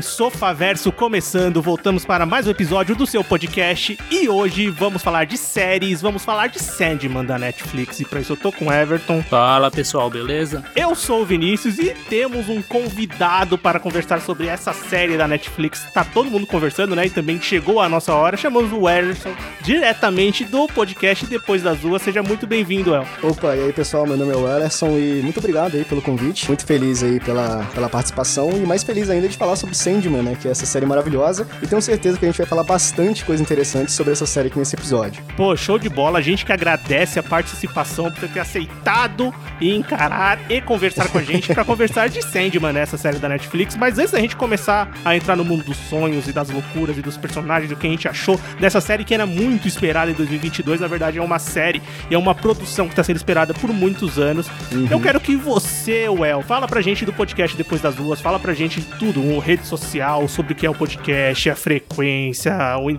[0.00, 5.24] bem, Sofaverso começando, voltamos para mais um episódio do seu podcast e hoje vamos falar
[5.24, 8.72] de séries, vamos falar de Sandman da Netflix e para isso eu tô com o
[8.72, 9.22] Everton.
[9.22, 10.64] Fala pessoal, beleza?
[10.74, 15.86] Eu sou o Vinícius e temos um convidado para conversar sobre essa série da Netflix.
[15.92, 17.06] Tá todo mundo conversando, né?
[17.06, 18.36] E também chegou a nossa hora.
[18.36, 22.02] Chamamos o Ellison diretamente do podcast Depois das Duas.
[22.02, 23.06] Seja muito bem-vindo, El.
[23.22, 26.46] Opa, e aí pessoal, meu nome é o Ellison e muito obrigado aí pelo convite.
[26.48, 29.89] Muito feliz aí pela, pela participação e mais feliz ainda de falar sobre Sandman,
[30.22, 30.36] né?
[30.40, 31.46] Que é essa série maravilhosa.
[31.62, 34.58] E tenho certeza que a gente vai falar bastante coisa interessante sobre essa série aqui
[34.58, 35.22] nesse episódio.
[35.36, 36.18] Pô, show de bola.
[36.18, 41.22] A gente que agradece a participação por ter aceitado e encarar e conversar com a
[41.22, 42.82] gente para conversar de Sandman, né?
[42.82, 43.76] Essa série da Netflix.
[43.76, 47.02] Mas antes da gente começar a entrar no mundo dos sonhos e das loucuras e
[47.02, 50.80] dos personagens, do que a gente achou dessa série que era muito esperada em 2022,
[50.80, 54.18] na verdade é uma série e é uma produção que está sendo esperada por muitos
[54.18, 54.46] anos.
[54.90, 58.52] Eu quero que você, Well, fala pra gente do podcast Depois das Duas, fala pra
[58.52, 62.52] gente tudo, o rede social, sobre o que é o podcast, a frequência,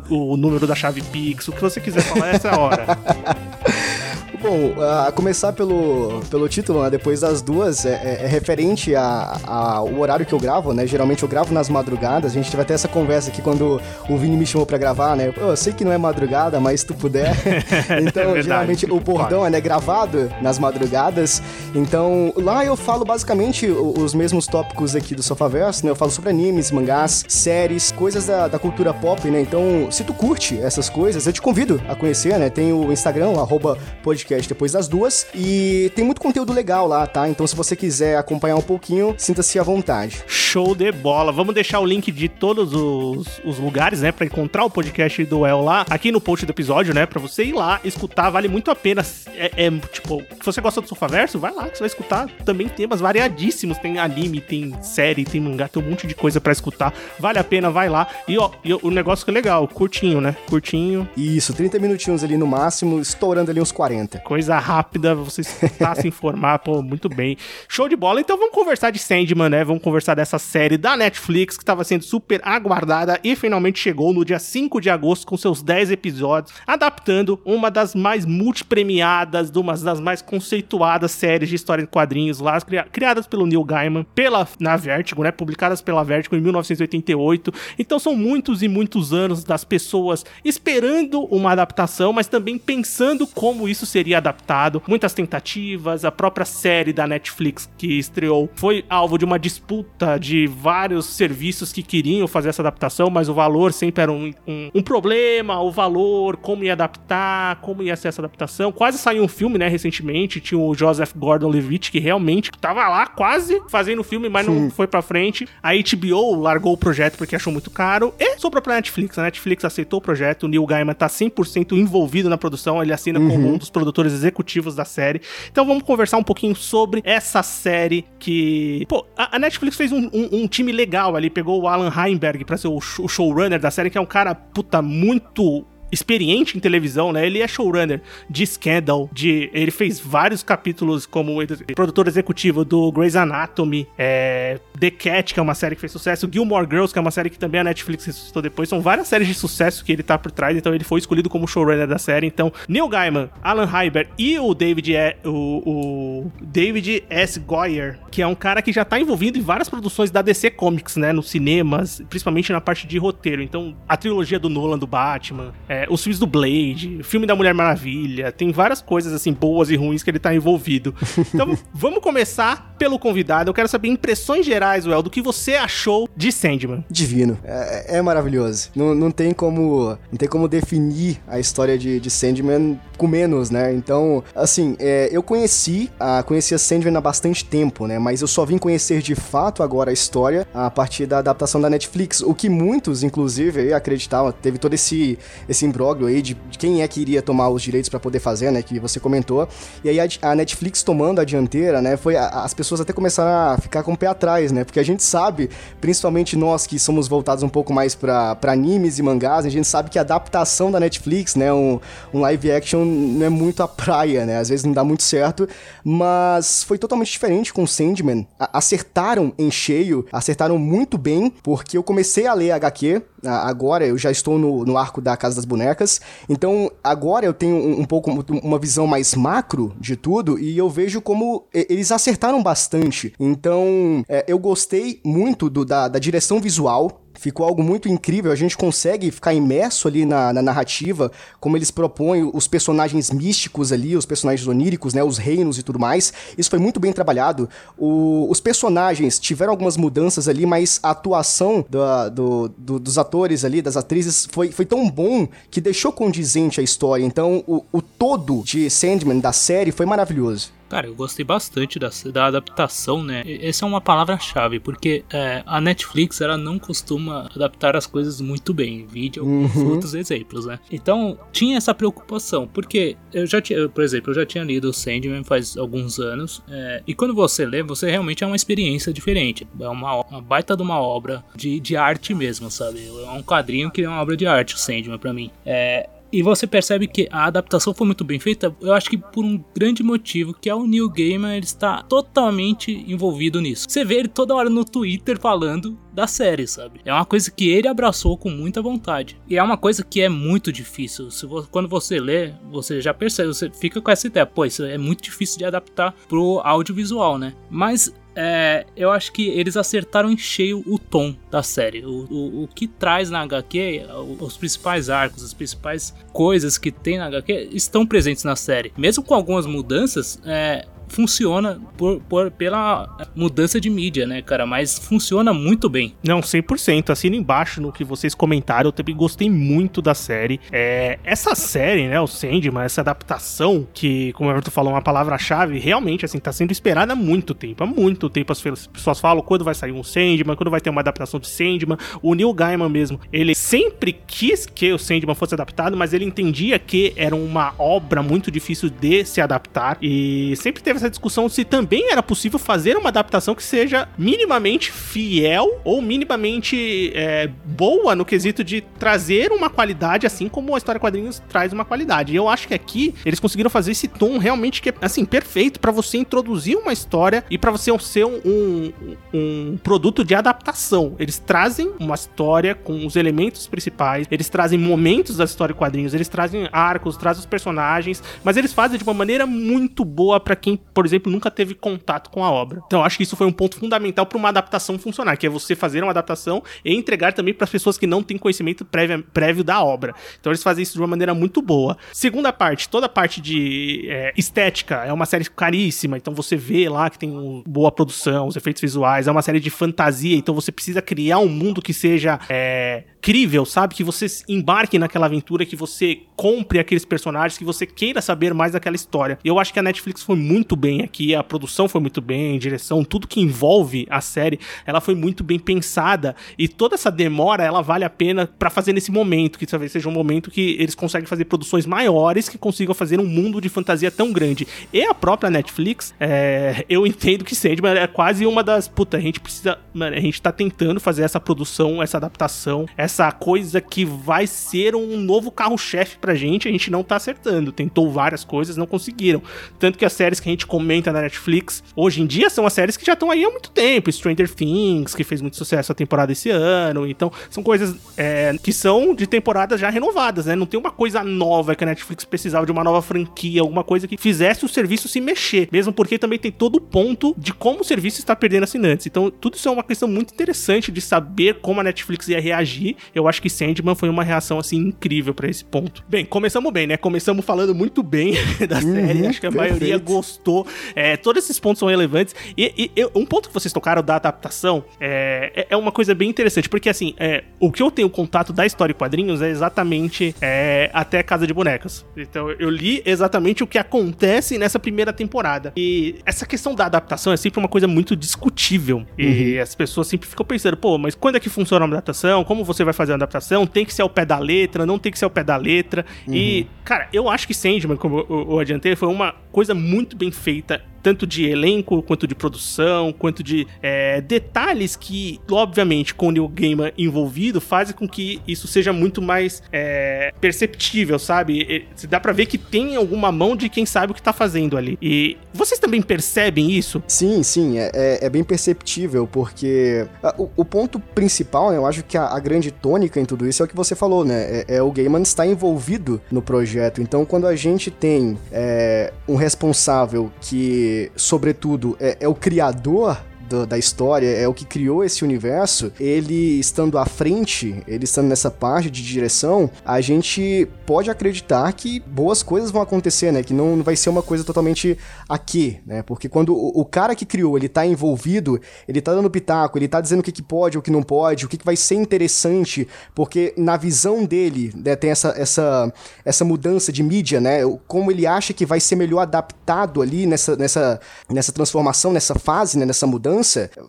[0.09, 2.85] o, o número da chave Pix, o que você quiser falar, essa é a hora.
[4.41, 9.93] Bom, a começar pelo, pelo título, né, depois das duas, é, é- é referente ao
[9.99, 10.87] horário que eu gravo, né?
[10.87, 12.31] Geralmente eu gravo nas madrugadas.
[12.31, 15.31] A gente teve até essa conversa aqui quando o Vini me chamou pra gravar, né?
[15.31, 17.35] Pô, eu sei que não é madrugada, mas se tu puder.
[18.01, 21.39] então, verdade, geralmente o bordão é né, gravado nas madrugadas.
[21.75, 25.91] Então, lá eu falo basicamente os mesmos tópicos aqui do Sofaverso, né?
[25.91, 29.39] Eu falo sobre animes, mangás, séries, coisas da, da cultura pop, né?
[29.39, 32.49] Então, se tu curte essas coisas, eu te convido a conhecer, né?
[32.49, 35.27] Tem o Instagram, o arroba podcast depois das duas.
[35.35, 37.27] E tem muito conteúdo legal lá, tá?
[37.27, 40.23] Então, se você quiser acompanhar um pouquinho, sinta-se à vontade.
[40.27, 41.31] Show de bola.
[41.31, 45.45] Vamos deixar o link de todos os, os lugares, né, Pra encontrar o podcast do
[45.45, 48.69] El lá, aqui no post do episódio, né, Pra você ir lá escutar, vale muito
[48.71, 49.05] a pena.
[49.35, 52.67] É, é, tipo, se você gosta do Sofaverso, vai lá que você vai escutar também
[52.67, 53.77] temas variadíssimos.
[53.77, 56.93] Tem anime, tem série, tem mangá, tem um monte de coisa pra escutar.
[57.19, 58.07] Vale a pena, vai lá.
[58.27, 60.35] E ó, e o negócio que é legal, curtinho, né?
[60.47, 64.20] Curtinho, Isso, 30 minutinhos ali no máximo, estourando ali uns 40.
[64.23, 67.35] Coisa rápida, você escutar, se informar, pô, muito bem.
[67.67, 68.21] Show de bola.
[68.21, 69.63] Então vamos conversar de Sandman, né?
[69.63, 74.23] Vamos conversar dessa série da Netflix que estava sendo super aguardada e finalmente chegou no
[74.23, 79.75] dia 5 de agosto com seus 10 episódios, adaptando uma das mais multipremiadas, de uma
[79.75, 84.47] das mais conceituadas séries de história em quadrinhos lá, cria- criadas pelo Neil Gaiman, pela,
[84.59, 85.31] na Vertigo, né?
[85.31, 87.53] Publicadas pela Vertigo em 1988.
[87.77, 93.67] Então são muitos e muitos anos das pessoas esperando uma adaptação, mas também pensando como
[93.67, 94.81] isso seria adaptado.
[94.87, 100.47] Muitas tentativas, a própria série da Netflix que estreou foi alvo de uma disputa de
[100.47, 104.81] vários serviços que queriam fazer essa adaptação, mas o valor sempre era um, um, um
[104.81, 108.71] problema, o valor, como ia adaptar, como ia ser essa adaptação.
[108.71, 113.61] Quase saiu um filme, né, recentemente, tinha o Joseph Gordon-Levitt, que realmente tava lá quase
[113.69, 115.47] fazendo o filme, mas não foi pra frente.
[115.61, 119.17] A HBO largou o projeto porque achou muito caro e sobrou pra Netflix.
[119.17, 123.19] A Netflix aceitou o projeto, o Neil Gaiman tá 100% envolvido na produção, ele assina
[123.19, 125.21] como um dos produtores executivos da série.
[125.51, 128.85] Então vamos conversar um pouquinho sobre essa série que...
[128.87, 132.57] Pô, a, Netflix fez um, um- um time legal ali, pegou o Alan Heinberg pra
[132.57, 137.11] ser o, o showrunner da série, que é um cara, puta, muito experiente em televisão,
[137.11, 137.25] né?
[137.25, 141.37] Ele é showrunner de Scandal, de ele fez vários capítulos como
[141.75, 146.29] produtor executivo do Grey's Anatomy, é, The Cat, que é uma série que fez sucesso,
[146.31, 148.69] Gilmore Girls, que é uma série que também a Netflix ressuscitou depois.
[148.69, 151.47] São várias séries de sucesso que ele tá por trás, então ele foi escolhido como
[151.47, 152.27] showrunner da série.
[152.27, 154.91] Então, Neil Gaiman, Alan Hyber e o David
[155.25, 157.39] o, o David S.
[157.39, 160.97] Goyer, que é um cara que já tá envolvido em várias produções da DC Comics,
[160.97, 163.41] né, nos cinemas, principalmente na parte de roteiro.
[163.41, 167.35] Então, a trilogia do Nolan do Batman, é, os filmes do Blade, o filme da
[167.35, 170.93] Mulher Maravilha, tem várias coisas assim boas e ruins que ele tá envolvido.
[171.33, 173.49] Então, vamos começar pelo convidado.
[173.49, 176.83] Eu quero saber impressões gerais, Well, do que você achou de Sandman.
[176.89, 177.37] Divino.
[177.43, 178.69] É, é maravilhoso.
[178.75, 183.49] Não, não tem como não tem como definir a história de, de Sandman com menos,
[183.49, 183.73] né?
[183.73, 187.97] Então, assim, é, eu conheci a conhecia Sandman há bastante tempo, né?
[187.97, 191.69] Mas eu só vim conhecer de fato agora a história a partir da adaptação da
[191.69, 195.17] Netflix, o que muitos, inclusive, acreditavam, teve todo esse
[195.47, 198.51] esse imbróglio aí de, de quem é que iria tomar os direitos para poder fazer,
[198.51, 198.61] né?
[198.61, 199.47] Que você comentou.
[199.83, 201.97] E aí a, a Netflix tomando a dianteira, né?
[201.97, 204.63] Foi a, as pessoas até começaram a ficar com o pé atrás, né?
[204.63, 209.01] Porque a gente sabe, principalmente nós que somos voltados um pouco mais para animes e
[209.01, 211.51] mangás, a gente sabe que a adaptação da Netflix, né?
[211.51, 211.79] Um,
[212.13, 214.37] um live action não é muito a praia, né?
[214.37, 215.47] Às vezes não dá muito certo,
[215.83, 218.27] mas foi totalmente diferente com Sandman.
[218.39, 223.97] A, acertaram em cheio, acertaram muito bem, porque eu comecei a ler HQ, agora eu
[223.97, 227.85] já estou no, no arco da Casa das Bonecas, então agora eu tenho um, um
[227.85, 233.13] pouco uma visão mais macro de tudo e eu vejo como eles acertaram bastante.
[233.19, 238.31] Então é, eu gostei muito do, da, da direção visual ficou algo muito incrível.
[238.31, 243.71] A gente consegue ficar imerso ali na, na, narrativa, como eles propõem os personagens místicos
[243.71, 246.11] ali, os personagens oníricos, né, os reinos e tudo mais.
[246.35, 247.47] Isso foi muito bem trabalhado.
[247.77, 253.45] O, os personagens tiveram algumas mudanças ali, mas a atuação do, do, do, dos atores
[253.45, 257.05] ali, das atrizes, foi, foi tão bom que deixou condizente a história.
[257.05, 260.60] Então, o, o todo de Sandman, da série, foi maravilhoso.
[260.71, 263.23] Cara, eu gostei bastante da, da adaptação, né?
[263.41, 268.53] Essa é uma palavra-chave, porque é, a Netflix ela não costuma adaptar as coisas muito
[268.53, 268.85] bem.
[268.85, 269.71] Vídeo, uhum.
[269.71, 270.59] outros exemplos, né?
[270.71, 274.73] Então, tinha essa preocupação, porque eu já tinha, por exemplo, eu já tinha lido o
[274.73, 279.45] Sandman faz alguns anos, é, e quando você lê, você realmente é uma experiência diferente.
[279.59, 282.79] É uma, uma baita de uma obra de, de arte mesmo, sabe?
[282.87, 285.29] É um quadrinho que é uma obra de arte, o Sandman, pra mim.
[285.45, 289.23] É, e você percebe que a adaptação foi muito bem feita, eu acho que por
[289.23, 293.67] um grande motivo, que é o Neil Gaiman, ele está totalmente envolvido nisso.
[293.69, 296.81] Você vê ele toda hora no Twitter falando da série, sabe?
[296.85, 299.19] É uma coisa que ele abraçou com muita vontade.
[299.27, 301.11] E é uma coisa que é muito difícil.
[301.11, 304.63] Se você, quando você lê, você já percebe, você fica com essa ideia, pô, isso
[304.63, 307.33] é muito difícil de adaptar pro audiovisual, né?
[307.49, 311.85] Mas é, eu acho que eles acertaram em cheio o tom da série.
[311.85, 313.83] O, o, o que traz na HQ,
[314.19, 318.73] os principais arcos, as principais coisas que tem na HQ estão presentes na série.
[318.77, 324.45] Mesmo com algumas mudanças, é, funciona por, por, pela mudança de mídia, né, cara?
[324.45, 325.95] Mas funciona muito bem.
[326.03, 326.89] Não, 100%.
[326.89, 328.67] Assino embaixo no que vocês comentaram.
[328.67, 330.39] Eu também gostei muito da série.
[330.51, 334.81] É, essa série, né, o Sandman, essa adaptação, que, como o Everton falou, é uma
[334.81, 337.63] palavra-chave, realmente, assim, tá sendo esperada há muito tempo.
[337.63, 340.81] Há muito tempo as pessoas falam quando vai sair um Sandman, quando vai ter uma
[340.81, 341.77] adaptação de Sandman.
[342.01, 346.59] O Neil Gaiman mesmo, ele sempre quis que o Sandman fosse adaptado, mas ele entendia
[346.59, 351.45] que era uma obra muito difícil de se adaptar e sempre teve essa discussão se
[351.45, 358.03] também era possível fazer uma adaptação que seja minimamente fiel ou minimamente é, boa no
[358.03, 362.13] quesito de trazer uma qualidade, assim como a história quadrinhos traz uma qualidade.
[362.13, 365.59] E eu acho que aqui eles conseguiram fazer esse tom realmente que é, assim, perfeito
[365.59, 368.73] para você introduzir uma história e para você ser um, um,
[369.13, 370.95] um produto de adaptação.
[370.99, 376.07] Eles trazem uma história com os elementos principais, eles trazem momentos da história quadrinhos, eles
[376.07, 380.59] trazem arcos, trazem os personagens, mas eles fazem de uma maneira muito boa para quem,
[380.73, 382.61] por exemplo, nunca teve contato com a obra.
[382.65, 385.55] Então, acho que isso foi um ponto fundamental para uma adaptação funcionar, que é você
[385.55, 389.43] fazer uma adaptação e entregar também para as pessoas que não têm conhecimento prévio, prévio
[389.43, 389.93] da obra.
[390.19, 391.77] Então, eles fazem isso de uma maneira muito boa.
[391.91, 396.67] Segunda parte, toda a parte de é, estética é uma série caríssima, então você vê
[396.69, 400.51] lá que tem boa produção, os efeitos visuais, é uma série de fantasia, então você
[400.51, 403.75] precisa criar um mundo que seja é, crível, sabe?
[403.75, 408.53] Que você embarque naquela aventura, que você compre aqueles personagens, que você queira saber mais
[408.53, 409.17] daquela história.
[409.23, 412.35] E eu acho que a Netflix foi muito bem aqui, a produção foi muito bem,
[412.35, 416.91] a direção, tudo que envolve a série, ela foi muito bem pensada e toda essa
[416.91, 420.55] demora, ela vale a pena para fazer nesse momento, que talvez seja um momento que
[420.59, 424.47] eles conseguem fazer produções maiores que consigam fazer um mundo de fantasia tão grande.
[424.71, 428.99] E a própria Netflix, é, eu entendo que Sandman é quase uma das, puta, a
[428.99, 433.83] gente precisa, mano, a gente tá tentando fazer essa produção, essa adaptação, essa coisa que
[433.83, 437.51] vai ser um novo carro-chefe pra gente, a gente não tá acertando.
[437.51, 439.21] Tentou várias coisas, não conseguiram.
[439.57, 442.51] Tanto que as séries que a gente comenta na Netflix, hoje em dia são as
[442.51, 443.89] séries que já estão aí há muito tempo.
[443.89, 446.85] Stranger Things, que fez muito sucesso a temporada esse ano.
[446.85, 450.35] Então, são coisas é, que são de temporadas já renovadas, né?
[450.35, 453.87] Não tem uma coisa nova que a Netflix precisava de uma nova franquia, alguma coisa
[453.87, 455.47] que fizesse o serviço se mexer.
[455.53, 458.85] Mesmo porque também tem todo o ponto de como o serviço está perdendo assinantes.
[458.87, 462.75] Então, tudo isso é uma questão muito interessante de saber como a Netflix ia reagir.
[462.93, 465.81] Eu acho que Sandman foi uma reação, assim, incrível para esse ponto.
[465.87, 466.75] Bem, começamos bem, né?
[466.75, 468.15] Começamos falando muito bem
[468.49, 469.03] da série.
[469.03, 469.53] Uhum, acho que a perfeito.
[469.53, 470.47] maioria gostou explicou.
[470.75, 472.15] É, todos esses pontos são relevantes.
[472.37, 476.09] E, e, um ponto que vocês tocaram da adaptação é, é, é uma coisa bem
[476.09, 480.15] interessante, porque assim, é, o que eu tenho contato da história e quadrinhos é exatamente
[480.21, 481.85] é, até Casa de Bonecas.
[481.95, 485.53] Então eu li exatamente o que acontece nessa primeira temporada.
[485.55, 488.85] E essa questão da adaptação é sempre uma coisa muito discutível.
[488.97, 489.41] E uhum.
[489.41, 492.23] as pessoas sempre ficam pensando, pô, mas quando é que funciona uma adaptação?
[492.23, 493.45] Como você vai fazer uma adaptação?
[493.45, 495.85] Tem que ser ao pé da letra, não tem que ser ao pé da letra.
[496.07, 496.13] Uhum.
[496.13, 500.11] E, cara, eu acho que Sandman, como eu, eu adiantei, foi uma coisa muito bem
[500.11, 505.93] feita state that tanto de elenco, quanto de produção, quanto de é, detalhes que, obviamente,
[505.93, 511.41] com o Neil Gaiman envolvido, fazem com que isso seja muito mais é, perceptível, sabe?
[511.41, 514.57] E, dá para ver que tem alguma mão de quem sabe o que tá fazendo
[514.57, 514.77] ali.
[514.81, 516.81] E vocês também percebem isso?
[516.87, 519.85] Sim, sim, é, é, é bem perceptível, porque
[520.17, 523.41] o, o, ponto principal, né, eu acho que a, a, grande tônica em tudo isso
[523.41, 524.43] é o que você falou, né?
[524.47, 526.81] É, é o Gaiman estar envolvido no projeto.
[526.81, 533.01] Então, quando a gente tem é, um responsável que sobretudo, é, é o criador
[533.31, 538.07] do, da história, é o que criou esse universo, ele estando à frente, ele estando
[538.07, 543.23] nessa parte de direção, a gente pode acreditar que boas coisas vão acontecer, né?
[543.23, 545.81] Que não, vai ser uma coisa totalmente aqui, né?
[545.81, 549.67] Porque quando o, o, cara que criou, ele tá envolvido, ele tá dando pitaco, ele
[549.67, 551.75] tá dizendo o que, que pode, o que não pode, o que, que vai ser
[551.75, 555.73] interessante, porque na visão dele, né, tem essa, essa,
[556.03, 557.39] essa mudança de mídia, né?
[557.67, 562.57] Como ele acha que vai ser melhor adaptado ali nessa, nessa, nessa transformação, nessa fase,
[562.57, 562.65] né?
[562.65, 563.20] Nessa mudança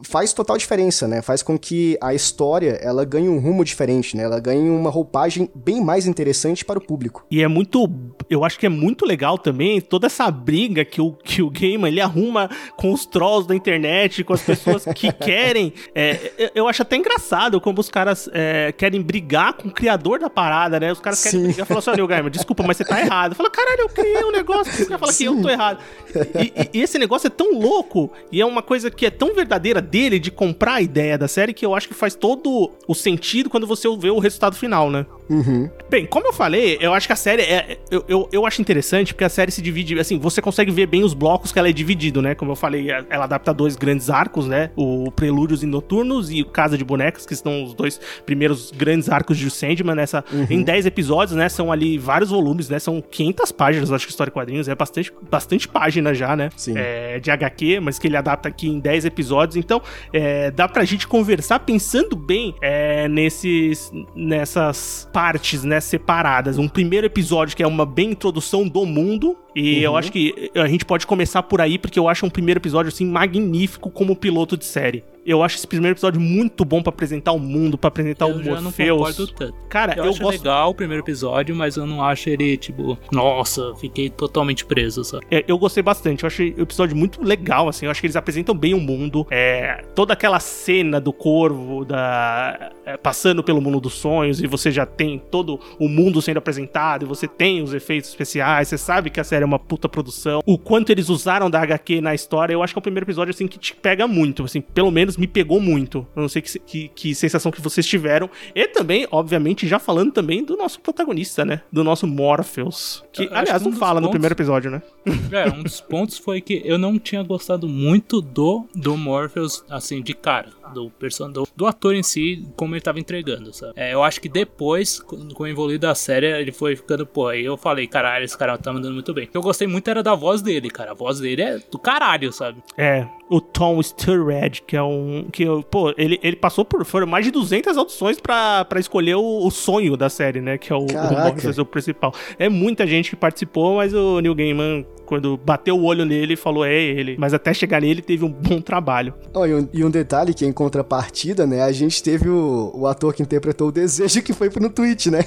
[0.03, 1.23] faz total diferença, né?
[1.23, 4.25] Faz com que a história ela ganhe um rumo diferente, né?
[4.25, 7.25] Ela ganhe uma roupagem bem mais interessante para o público.
[7.31, 7.91] E é muito,
[8.29, 11.91] eu acho que é muito legal também toda essa briga que o que o gamer
[11.91, 15.73] ele arruma com os trolls da internet, com as pessoas que querem.
[15.95, 20.29] É, eu acho até engraçado como os caras é, querem brigar com o criador da
[20.29, 20.93] parada, né?
[20.93, 21.47] Os caras querem Sim.
[21.47, 23.35] brigar, falam assim, olha, desculpa, mas você tá errado.
[23.35, 25.79] Fala, caralho, eu criei um negócio, você fala que eu tô errado.
[26.15, 29.35] E, e, e esse negócio é tão louco e é uma coisa que é tão
[29.43, 32.95] verdadeira dele de comprar a ideia da série que eu acho que faz todo o
[32.95, 35.05] sentido quando você vê o resultado final, né?
[35.29, 35.71] Uhum.
[35.89, 37.79] Bem, como eu falei, eu acho que a série é.
[37.91, 39.99] Eu, eu, eu, acho interessante porque a série se divide.
[39.99, 42.35] Assim, você consegue ver bem os blocos que ela é dividido, né?
[42.35, 44.71] Como eu falei, ela adapta dois grandes arcos, né?
[44.77, 49.09] O Prelúdios e Noturnos e o Casa de Bonecas, que são os dois primeiros grandes
[49.09, 50.25] arcos de Sandman nessa.
[50.33, 50.47] Uhum.
[50.51, 51.49] Em 10 episódios, né?
[51.49, 52.79] São ali vários volumes, né?
[52.79, 54.69] São 500 páginas, acho que História Quadrinhos.
[54.69, 56.51] É bastante, bastante página já, né?
[56.57, 56.75] Sim.
[56.77, 59.32] É, de HQ, mas que ele adapta aqui em 10 episódios.
[59.57, 65.81] Então, é, dá pra gente conversar pensando bem é, nesses, nessas partes, né?
[65.81, 66.59] separadas.
[66.59, 69.83] Um primeiro episódio que é uma bem introdução do mundo, e uhum.
[69.83, 72.89] eu acho que a gente pode começar por aí, porque eu acho um primeiro episódio,
[72.89, 75.05] assim, magnífico como piloto de série.
[75.25, 78.43] Eu acho esse primeiro episódio muito bom para apresentar o mundo, para apresentar eu o
[78.43, 79.19] já Morpheus.
[79.19, 79.55] Não tanto.
[79.69, 80.39] Cara, eu, eu acho gosto...
[80.39, 85.25] legal o primeiro episódio, mas eu não acho ele, tipo, nossa, fiquei totalmente preso, sabe?
[85.31, 86.25] É, eu gostei bastante.
[86.25, 87.87] Eu achei o episódio muito legal, assim.
[87.87, 89.25] Eu acho que eles apresentam bem o mundo.
[89.31, 94.73] É, toda aquela cena do corvo, da é, passando pelo mundo dos sonhos, e você
[94.73, 99.09] já tem todo o mundo sendo apresentado, e você tem os efeitos especiais, você sabe
[99.09, 100.41] que a série é uma puta produção.
[100.47, 103.31] O quanto eles usaram da HQ na história, eu acho que é o primeiro episódio,
[103.31, 106.07] assim, que te pega muito, assim, pelo menos me pegou muito.
[106.15, 108.29] Eu não sei que, que, que sensação que vocês tiveram.
[108.55, 111.63] E também, obviamente, já falando também do nosso protagonista, né?
[111.73, 113.05] Do nosso Morpheus.
[113.13, 114.05] Que, eu aliás, não fala pontos...
[114.05, 114.83] no primeiro episódio, né?
[115.33, 120.03] É, um dos pontos foi que eu não tinha gostado muito do, do Morpheus, assim,
[120.03, 123.73] de cara do personagem, do, do, ator em si, como ele tava entregando, sabe?
[123.77, 127.45] É, eu acho que depois, com o envolvido da série, ele foi ficando, pô, aí
[127.45, 129.25] eu falei, caralho, esse cara tá mandando muito bem.
[129.25, 130.93] O que eu gostei muito era da voz dele, cara.
[130.93, 132.63] A voz dele é do caralho, sabe?
[132.77, 135.29] É, o Tom Sturridge, que é um.
[135.33, 136.85] que Pô, ele, ele passou por.
[136.85, 140.59] Foram mais de 200 audições pra, pra escolher o, o sonho da série, né?
[140.59, 142.15] Que é o, o, o principal.
[142.39, 146.65] É muita gente que participou, mas o Neil Gaiman quando bateu o olho nele, falou
[146.65, 147.17] é ele.
[147.19, 149.13] Mas até chegar nele, teve um bom trabalho.
[149.35, 151.61] Oh, e, um, e, um, detalhe que em contrapartida, né?
[151.61, 155.23] A gente teve o, o ator que interpretou o desejo que foi no Twitch, né?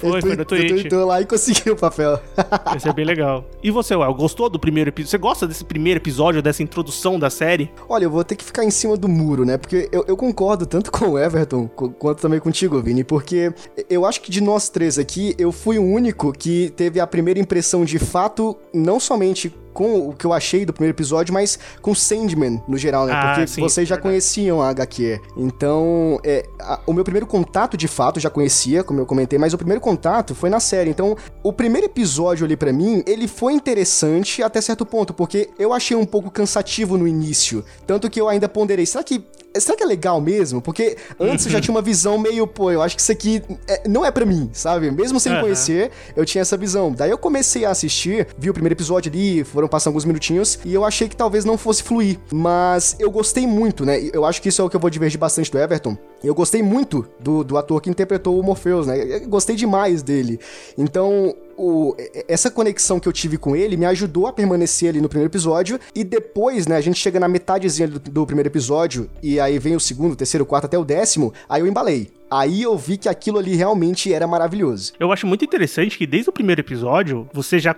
[0.00, 0.70] Foi, foi no Twitch.
[0.70, 2.18] Tweetou lá e conseguiu o papel.
[2.76, 3.44] Isso é bem legal.
[3.62, 5.10] E você, Well, gostou do primeiro episódio?
[5.10, 7.70] Você gosta desse primeiro episódio, dessa introdução da série?
[7.88, 9.56] Olha, eu vou ter que ficar em cima do muro, né?
[9.56, 13.54] Porque eu, eu concordo tanto com o Everton quanto também contigo, Vini, porque
[13.88, 17.38] eu acho que de nós três aqui, eu fui o único que teve a primeira
[17.38, 21.94] impressão de fato, não somente com o que eu achei do primeiro episódio, mas com
[21.94, 23.12] Sandman no geral, né?
[23.14, 24.10] Ah, Porque sim, vocês já verdade.
[24.10, 25.20] conheciam a HQ.
[25.36, 29.52] Então, é, a, o meu primeiro contato, de fato, já conhecia, como eu comentei, mas
[29.52, 30.90] o primeiro contato foi na série.
[30.90, 35.72] Então, o primeiro episódio ali para mim, ele foi interessante até certo ponto, porque eu
[35.72, 37.64] achei um pouco cansativo no início.
[37.86, 39.24] Tanto que eu ainda ponderei, será que
[39.60, 40.60] será que é legal mesmo?
[40.62, 43.88] Porque antes eu já tinha uma visão meio, pô, eu acho que isso aqui é-
[43.88, 44.90] não é pra mim, sabe?
[44.90, 45.42] Mesmo sem Aham.
[45.42, 46.92] conhecer, eu tinha essa visão.
[46.92, 50.72] Daí eu comecei a assistir, vi o primeiro episódio ali, foram passando alguns minutinhos, e
[50.74, 52.18] eu achei que talvez não fosse fluir.
[52.32, 54.00] Mas eu gostei muito, né?
[54.12, 55.96] Eu acho que isso é o que eu vou divergir bastante do Everton.
[56.22, 59.16] Eu gostei muito do, do ator que interpretou o Morpheus, né?
[59.22, 60.38] Eu gostei demais dele.
[60.78, 61.94] Então, o-
[62.28, 65.78] essa conexão que eu tive com ele me ajudou a permanecer ali no primeiro episódio.
[65.94, 69.76] E depois, né, a gente chega na metadezinha do, do primeiro episódio, e aí vem
[69.76, 72.10] o segundo, terceiro, quarto até o décimo, aí eu embalei.
[72.32, 74.92] Aí eu vi que aquilo ali realmente era maravilhoso.
[74.98, 77.74] Eu acho muito interessante que desde o primeiro episódio, você já.